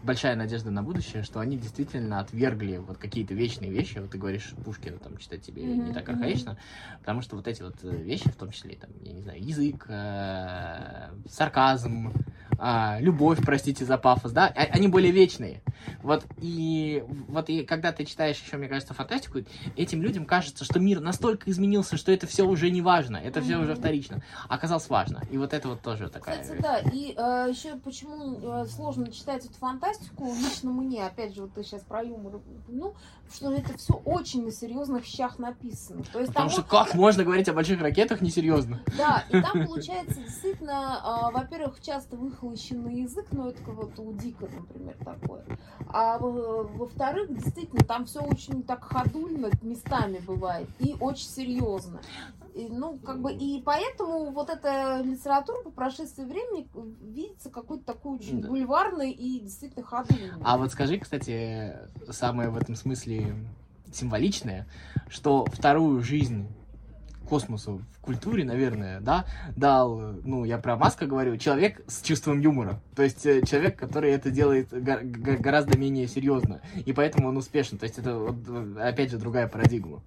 большая 0.03 0.37
надежда 0.37 0.71
на 0.71 0.83
будущее, 0.83 1.25
что 1.25 1.41
они 1.41 1.59
действительно 1.59 2.21
отвергли 2.21 2.77
вот 2.77 2.97
какие-то 2.97 3.35
вечные 3.35 3.73
вещи. 3.73 3.99
Вот 3.99 4.11
ты 4.13 4.19
говоришь, 4.19 4.55
Пушкина 4.65 4.99
там 4.99 5.17
читать 5.19 5.43
тебе 5.43 5.65
не 5.65 5.73
Мгм, 5.81 5.93
так 5.93 6.09
архаично, 6.09 6.57
потому 7.01 7.23
что 7.23 7.37
вот 7.37 7.49
эти 7.49 7.63
вот 7.63 7.75
э, 7.83 7.89
вещи, 7.97 8.31
в 8.31 8.37
том 8.37 8.51
числе, 8.51 8.77
там, 8.77 8.91
я 9.03 9.13
не 9.13 9.21
знаю, 9.21 9.43
язык, 9.43 9.85
э, 9.89 11.11
сарказм, 11.29 12.13
а, 12.59 12.99
любовь, 13.01 13.39
простите 13.45 13.85
за 13.85 13.99
пафос, 13.99 14.33
да, 14.33 14.47
а- 14.55 14.69
они 14.73 14.89
более 14.89 15.13
вечные. 15.13 15.63
Вот 16.03 16.25
и 16.39 17.05
вот 17.29 17.49
и 17.49 17.65
когда 17.65 17.93
ты 17.93 18.05
читаешь 18.05 18.41
еще, 18.41 18.57
мне 18.57 18.69
кажется, 18.69 18.95
фантастику, 18.95 19.41
этим 19.77 20.03
людям 20.03 20.25
кажется, 20.25 20.65
что 20.65 20.79
мир 20.81 21.01
настолько 21.01 21.51
изменился, 21.51 21.97
что 21.97 22.13
это 22.13 22.27
все 22.27 22.45
уже 22.47 22.71
не 22.71 22.83
важно, 22.83 23.17
это 23.17 23.41
все 23.41 23.55
Мгм. 23.55 23.65
уже 23.65 23.75
вторично. 23.75 24.23
А 24.49 24.57
Оказалось 24.57 24.89
важно. 24.89 25.23
И 25.31 25.37
вот 25.39 25.53
это 25.53 25.69
вот 25.69 25.83
тоже 25.83 26.09
такая. 26.09 26.41
Кстати, 26.43 26.61
да, 26.61 26.79
и 26.79 27.11
еще 27.51 27.77
почему 27.77 28.41
э, 28.63 28.67
сложно 28.67 29.13
читать 29.13 29.45
эту 29.45 29.55
фантастику, 29.55 30.35
лично 30.35 30.71
мне, 30.73 31.05
опять 31.07 31.35
же, 31.35 31.43
вот 31.43 31.53
ты 31.53 31.63
сейчас 31.63 31.83
про 31.83 32.03
юмор 32.03 32.41
ну, 32.69 32.95
что 33.33 33.53
это 33.53 33.77
все 33.77 33.95
очень 34.05 34.45
на 34.45 34.51
серьезных 34.53 35.05
щах 35.05 35.39
написано. 35.39 36.03
То 36.13 36.21
есть 36.21 36.33
Потому 36.33 36.51
там 36.51 36.51
что 36.51 36.63
как 36.63 36.95
можно 36.95 37.25
говорить 37.25 37.49
о 37.49 37.53
больших 37.53 37.81
ракетах 37.81 38.21
несерьезно? 38.21 38.81
Да, 38.97 39.25
и 39.29 39.41
там 39.41 39.67
получается 39.67 40.21
действительно, 40.21 41.01
а, 41.03 41.31
во-первых, 41.31 41.81
часто 41.81 42.17
выхолощенный 42.51 43.03
язык, 43.03 43.27
ну 43.33 43.49
это 43.49 43.63
вот 43.71 43.99
у 43.99 44.13
Дика, 44.13 44.47
например, 44.55 44.97
такое. 45.05 45.45
А 45.89 46.19
во- 46.19 46.65
во-вторых, 46.65 47.33
действительно, 47.33 47.83
там 47.85 48.07
все 48.07 48.21
очень 48.21 48.63
так 48.63 48.85
ходульно 48.85 49.51
местами 49.63 50.19
бывает 50.27 50.69
и 50.79 50.97
очень 51.01 51.29
серьезно. 51.29 52.01
И, 52.55 52.69
ну, 52.71 52.99
как 52.99 53.21
бы, 53.21 53.33
и 53.33 53.61
поэтому 53.63 54.31
вот 54.31 54.49
эта 54.49 55.03
литература 55.03 55.63
по 55.63 55.71
прошествии 55.71 56.25
времени 56.25 56.67
видится 57.03 57.51
какой-то 57.51 57.85
такой 57.85 58.17
очень 58.17 58.41
Да. 58.41 58.49
бульварной 58.49 59.11
и 59.11 59.41
действительно 59.41 59.85
ходульной. 59.85 60.31
А 60.43 60.57
вот 60.57 60.73
скажи, 60.73 60.99
кстати, 60.99 61.75
самое 62.11 62.49
в 62.49 62.57
этом 62.57 62.75
смысле 62.75 63.35
символичное, 63.93 64.67
что 65.09 65.45
вторую 65.53 66.03
жизнь 66.03 66.47
космосу 67.27 67.83
в 67.99 68.01
культуре, 68.01 68.45
наверное, 68.45 69.01
да, 69.01 69.25
дал, 69.57 69.99
ну, 70.25 70.45
я 70.45 70.59
про 70.59 70.77
Маска 70.77 71.07
говорю, 71.07 71.37
человек 71.37 71.83
с 71.87 72.03
чувством 72.03 72.41
юмора. 72.41 72.81
То 72.95 73.03
есть 73.03 73.27
э, 73.27 73.43
человек, 73.45 73.79
который 73.79 74.13
это 74.13 74.31
делает 74.31 74.71
го- 74.71 75.01
го- 75.03 75.43
гораздо 75.43 75.77
менее 75.79 76.09
серьезно. 76.09 76.61
И 76.85 76.93
поэтому 76.93 77.29
он 77.29 77.37
успешен. 77.37 77.79
То 77.79 77.85
есть 77.85 77.99
это, 77.99 78.11
э, 78.11 78.81
опять 78.81 79.11
же, 79.11 79.19
другая 79.19 79.49
парадигма. 79.49 80.01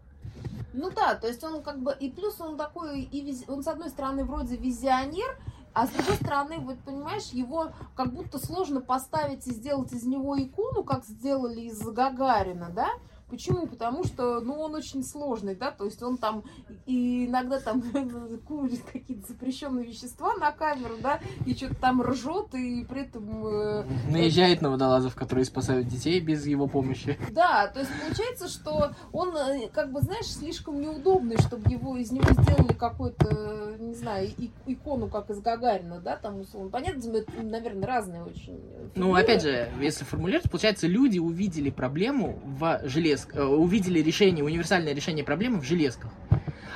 Ну 0.73 0.89
да, 0.91 1.15
то 1.15 1.27
есть 1.27 1.43
он 1.43 1.61
как 1.61 1.79
бы, 1.79 1.93
и 1.99 2.09
плюс 2.09 2.39
он 2.39 2.55
такой, 2.57 3.01
и 3.01 3.21
виз- 3.21 3.45
он 3.47 3.63
с 3.63 3.67
одной 3.67 3.89
стороны 3.89 4.23
вроде 4.23 4.55
визионер, 4.55 5.37
а 5.73 5.85
с 5.87 5.89
другой 5.89 6.15
стороны, 6.15 6.59
вот 6.59 6.79
понимаешь, 6.79 7.29
его 7.31 7.71
как 7.95 8.13
будто 8.13 8.37
сложно 8.39 8.79
поставить 8.81 9.45
и 9.47 9.51
сделать 9.51 9.91
из 9.93 10.03
него 10.03 10.37
икону, 10.37 10.83
как 10.83 11.05
сделали 11.05 11.61
из 11.61 11.79
Гагарина, 11.81 12.69
да? 12.73 12.87
Почему? 13.29 13.67
Потому 13.67 14.03
что, 14.03 14.39
ну, 14.41 14.59
он 14.59 14.75
очень 14.75 15.03
сложный, 15.03 15.55
да, 15.55 15.71
то 15.71 15.85
есть 15.85 16.01
он 16.01 16.17
там 16.17 16.43
и 16.85 17.25
иногда 17.25 17.59
там 17.59 17.81
курит 18.47 18.81
какие-то 18.91 19.27
запрещенные 19.27 19.85
вещества 19.85 20.35
на 20.35 20.51
камеру, 20.51 20.95
да, 21.01 21.19
и 21.45 21.53
что-то 21.53 21.75
там 21.75 22.01
ржет, 22.01 22.53
и 22.55 22.83
при 22.89 23.01
этом 23.01 23.45
э, 23.45 23.83
Наезжает 24.09 24.61
на 24.61 24.69
водолазов, 24.71 25.15
которые 25.15 25.45
спасают 25.45 25.87
детей 25.87 26.19
без 26.19 26.45
его 26.47 26.67
помощи. 26.67 27.17
Да, 27.31 27.67
то 27.67 27.79
есть 27.79 27.91
получается, 28.05 28.47
что 28.47 28.91
он, 29.11 29.35
э, 29.35 29.69
как 29.71 29.91
бы, 29.91 30.01
знаешь, 30.01 30.25
слишком 30.27 30.79
неудобный, 30.81 31.37
чтобы 31.37 31.69
его 31.69 31.97
из 31.97 32.11
него 32.11 32.31
сделали 32.41 32.73
какой-то, 32.73 33.75
не 33.79 33.93
знаю, 33.95 34.29
икону, 34.65 35.07
как 35.07 35.29
из 35.29 35.39
Гагарина, 35.39 35.99
да, 35.99 36.15
там, 36.17 36.39
условно. 36.41 36.69
Понятно, 36.69 37.17
это, 37.17 37.31
наверное, 37.41 37.87
разные 37.87 38.23
очень. 38.23 38.55
э, 38.57 38.87
Ну, 38.95 39.05
фигуры. 39.05 39.21
опять 39.21 39.41
же, 39.43 39.69
если 39.81 40.03
формулировать, 40.03 40.49
получается, 40.49 40.87
люди 40.87 41.19
увидели 41.19 41.69
проблему 41.69 42.39
в 42.45 42.81
железках, 42.85 43.18
э, 43.33 43.43
увидели 43.43 43.99
решение, 43.99 44.43
универсальное 44.43 44.93
решение 44.93 45.23
проблемы 45.23 45.59
в 45.59 45.63
железках. 45.63 46.11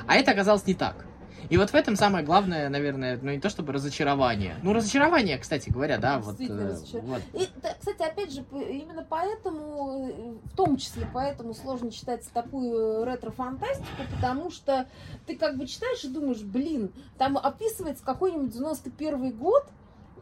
А 0.07 0.15
это 0.15 0.31
оказалось 0.31 0.65
не 0.65 0.73
так. 0.73 1.05
И 1.49 1.57
вот 1.57 1.69
в 1.69 1.75
этом 1.75 1.95
самое 1.95 2.25
главное, 2.25 2.69
наверное, 2.69 3.19
ну 3.21 3.31
не 3.31 3.39
то 3.39 3.49
чтобы 3.49 3.73
разочарование. 3.73 4.55
Ну, 4.63 4.73
разочарование, 4.73 5.37
кстати 5.37 5.69
говоря, 5.69 5.97
да, 5.97 6.19
вот. 6.19 6.39
Э, 6.39 6.75
вот. 7.01 7.21
И, 7.33 7.47
кстати, 7.79 8.01
опять 8.01 8.33
же, 8.33 8.43
именно 8.51 9.05
поэтому, 9.07 10.09
э, 10.09 10.47
в 10.51 10.55
том 10.55 10.77
числе 10.77 11.07
поэтому 11.13 11.53
сложно 11.53 11.91
читать 11.91 12.27
такую 12.33 13.03
ретро-фантастику, 13.03 13.85
потому 14.15 14.51
что 14.51 14.87
ты 15.27 15.37
как 15.37 15.57
бы 15.57 15.67
читаешь 15.67 16.03
и 16.03 16.07
думаешь, 16.07 16.41
блин, 16.41 16.91
там 17.17 17.37
описывается 17.37 18.03
какой-нибудь 18.03 18.51
91 18.51 19.31
год, 19.31 19.67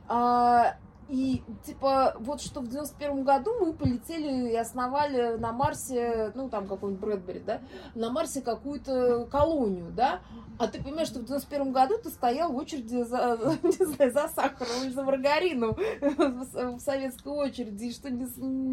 а, 0.08 0.76
И, 1.12 1.44
типа, 1.66 2.16
вот 2.20 2.42
что 2.42 2.62
в 2.62 2.70
91 2.70 3.26
году 3.26 3.52
мы 3.60 3.74
полетели 3.74 4.52
и 4.52 4.56
основали 4.56 5.36
на 5.36 5.52
Марсе, 5.52 6.32
ну, 6.36 6.48
там 6.48 6.70
какой-нибудь 6.70 7.02
Брэдбери, 7.02 7.42
да, 7.46 7.60
на 7.96 8.10
Марсе 8.10 8.42
какую-то 8.42 9.28
колонию, 9.30 9.92
да, 9.92 10.22
а 10.58 10.68
ты 10.68 10.82
понимаешь, 10.82 11.10
что 11.10 11.20
в 11.20 11.26
91 11.26 11.74
году 11.74 11.96
ты 12.02 12.10
стоял 12.12 12.54
в 12.54 12.56
очереди 12.56 13.04
за, 13.04 13.38
не 13.64 13.86
знаю, 13.86 14.14
за 14.14 14.30
сахаром 14.30 14.84
или 14.84 14.92
за 14.92 15.04
маргарином 15.04 15.76
в 15.76 16.80
советской 16.80 17.34
очереди, 17.34 17.86
и 17.86 17.92
что 17.92 18.10
ни, 18.10 18.26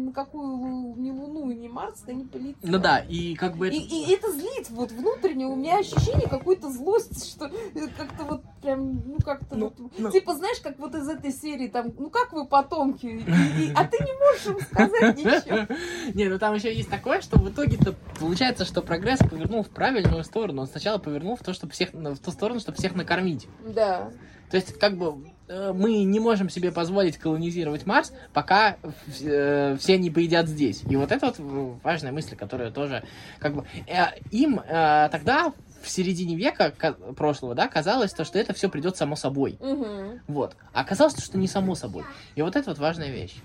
на 0.05 0.13
какую 0.13 0.95
ни 0.95 1.11
Луну, 1.11 1.51
ни 1.51 1.67
Марс 1.67 1.99
ты 2.05 2.13
не 2.13 2.23
полетел. 2.23 2.55
Ну 2.61 2.79
да, 2.79 2.99
и 2.99 3.35
как 3.35 3.57
бы... 3.57 3.67
И, 3.67 3.79
и 3.79 4.13
это 4.13 4.31
злит, 4.31 4.69
вот 4.69 4.91
внутренне 4.91 5.45
у 5.45 5.57
меня 5.57 5.79
ощущение 5.79 6.29
какой-то 6.29 6.71
злости, 6.71 7.27
что 7.27 7.51
как-то 7.97 8.23
вот 8.23 8.43
прям, 8.61 9.01
ну 9.05 9.17
как-то 9.23 9.55
ну, 9.55 9.73
вот, 9.77 9.91
ну... 9.97 10.11
типа, 10.11 10.35
знаешь, 10.35 10.59
как 10.61 10.77
вот 10.79 10.95
из 10.95 11.07
этой 11.07 11.31
серии 11.31 11.67
там, 11.67 11.93
ну 11.97 12.09
как 12.09 12.33
вы 12.33 12.45
потомки, 12.45 13.05
и, 13.05 13.19
и, 13.19 13.73
а 13.73 13.85
ты 13.85 13.97
не 14.03 14.13
можешь 14.13 14.45
им 14.45 14.59
сказать 14.59 15.17
ничего. 15.17 15.75
Не, 16.13 16.29
ну 16.29 16.39
там 16.39 16.53
еще 16.55 16.73
есть 16.73 16.89
такое, 16.89 17.21
что 17.21 17.39
в 17.39 17.49
итоге-то 17.49 17.95
получается, 18.19 18.65
что 18.65 18.81
прогресс 18.81 19.19
повернул 19.19 19.63
в 19.63 19.69
правильную 19.69 20.23
сторону. 20.23 20.61
Он 20.61 20.67
сначала 20.67 20.97
повернул 20.97 21.35
в 21.35 21.43
то, 21.43 21.53
чтобы 21.53 21.73
всех, 21.73 21.93
в 21.93 22.17
ту 22.17 22.31
сторону, 22.31 22.59
чтобы 22.59 22.77
всех 22.77 22.95
накормить. 22.95 23.47
Да. 23.65 24.11
То 24.49 24.57
есть, 24.57 24.77
как 24.79 24.97
бы, 24.97 25.31
э, 25.47 25.73
мы 25.73 26.03
не 26.03 26.19
можем 26.19 26.49
себе 26.49 26.71
позволить 26.71 27.17
колонизировать 27.17 27.85
Марс, 27.85 28.11
пока 28.33 28.77
э, 29.21 29.77
все 29.79 29.97
не 29.97 30.09
поедят 30.09 30.47
здесь. 30.47 30.83
И 30.89 30.95
вот 30.95 31.11
это 31.11 31.27
вот 31.27 31.79
важная 31.83 32.11
мысль, 32.11 32.35
которая 32.35 32.71
тоже, 32.71 33.03
как 33.39 33.53
бы, 33.53 33.65
э, 33.87 34.05
им 34.31 34.59
тогда 34.67 35.53
в 35.81 35.89
середине 35.89 36.35
века 36.35 36.73
прошлого, 37.15 37.55
да, 37.55 37.67
казалось 37.67 38.13
то, 38.13 38.23
что 38.23 38.39
это 38.39 38.53
все 38.53 38.69
придет 38.69 38.97
само 38.97 39.15
собой. 39.15 39.57
Угу. 39.59 40.19
Вот. 40.27 40.55
А 40.73 40.81
оказалось, 40.81 41.21
что 41.23 41.37
не 41.37 41.47
само 41.47 41.75
собой. 41.75 42.03
И 42.35 42.41
вот 42.41 42.55
это 42.55 42.69
вот 42.69 42.79
важная 42.79 43.09
вещь. 43.09 43.35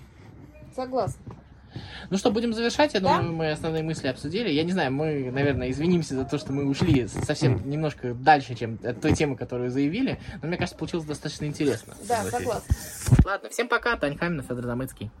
Согласна. 0.75 1.35
Ну 2.09 2.17
что, 2.17 2.31
будем 2.31 2.53
завершать. 2.53 2.93
Я 2.93 2.99
да? 2.99 3.17
думаю, 3.17 3.33
мы 3.33 3.51
основные 3.51 3.83
мысли 3.83 4.07
обсудили. 4.07 4.49
Я 4.49 4.63
не 4.63 4.71
знаю, 4.71 4.91
мы, 4.91 5.31
наверное, 5.31 5.69
извинимся 5.71 6.15
за 6.15 6.25
то, 6.25 6.37
что 6.37 6.53
мы 6.53 6.65
ушли 6.65 7.07
совсем 7.07 7.69
немножко 7.69 8.13
дальше, 8.13 8.55
чем 8.55 8.79
от 8.83 9.01
той 9.01 9.13
темы, 9.13 9.35
которую 9.35 9.69
заявили. 9.69 10.19
Но 10.41 10.47
мне 10.47 10.57
кажется, 10.57 10.77
получилось 10.77 11.05
достаточно 11.05 11.45
интересно. 11.45 11.93
Да, 12.07 12.23
согласна. 12.23 12.75
Ладно, 13.25 13.49
всем 13.49 13.67
пока. 13.67 13.97
Тань 13.97 14.17
Хамина, 14.17 14.43
Федор 14.43 14.65
Замыцкий. 14.65 15.11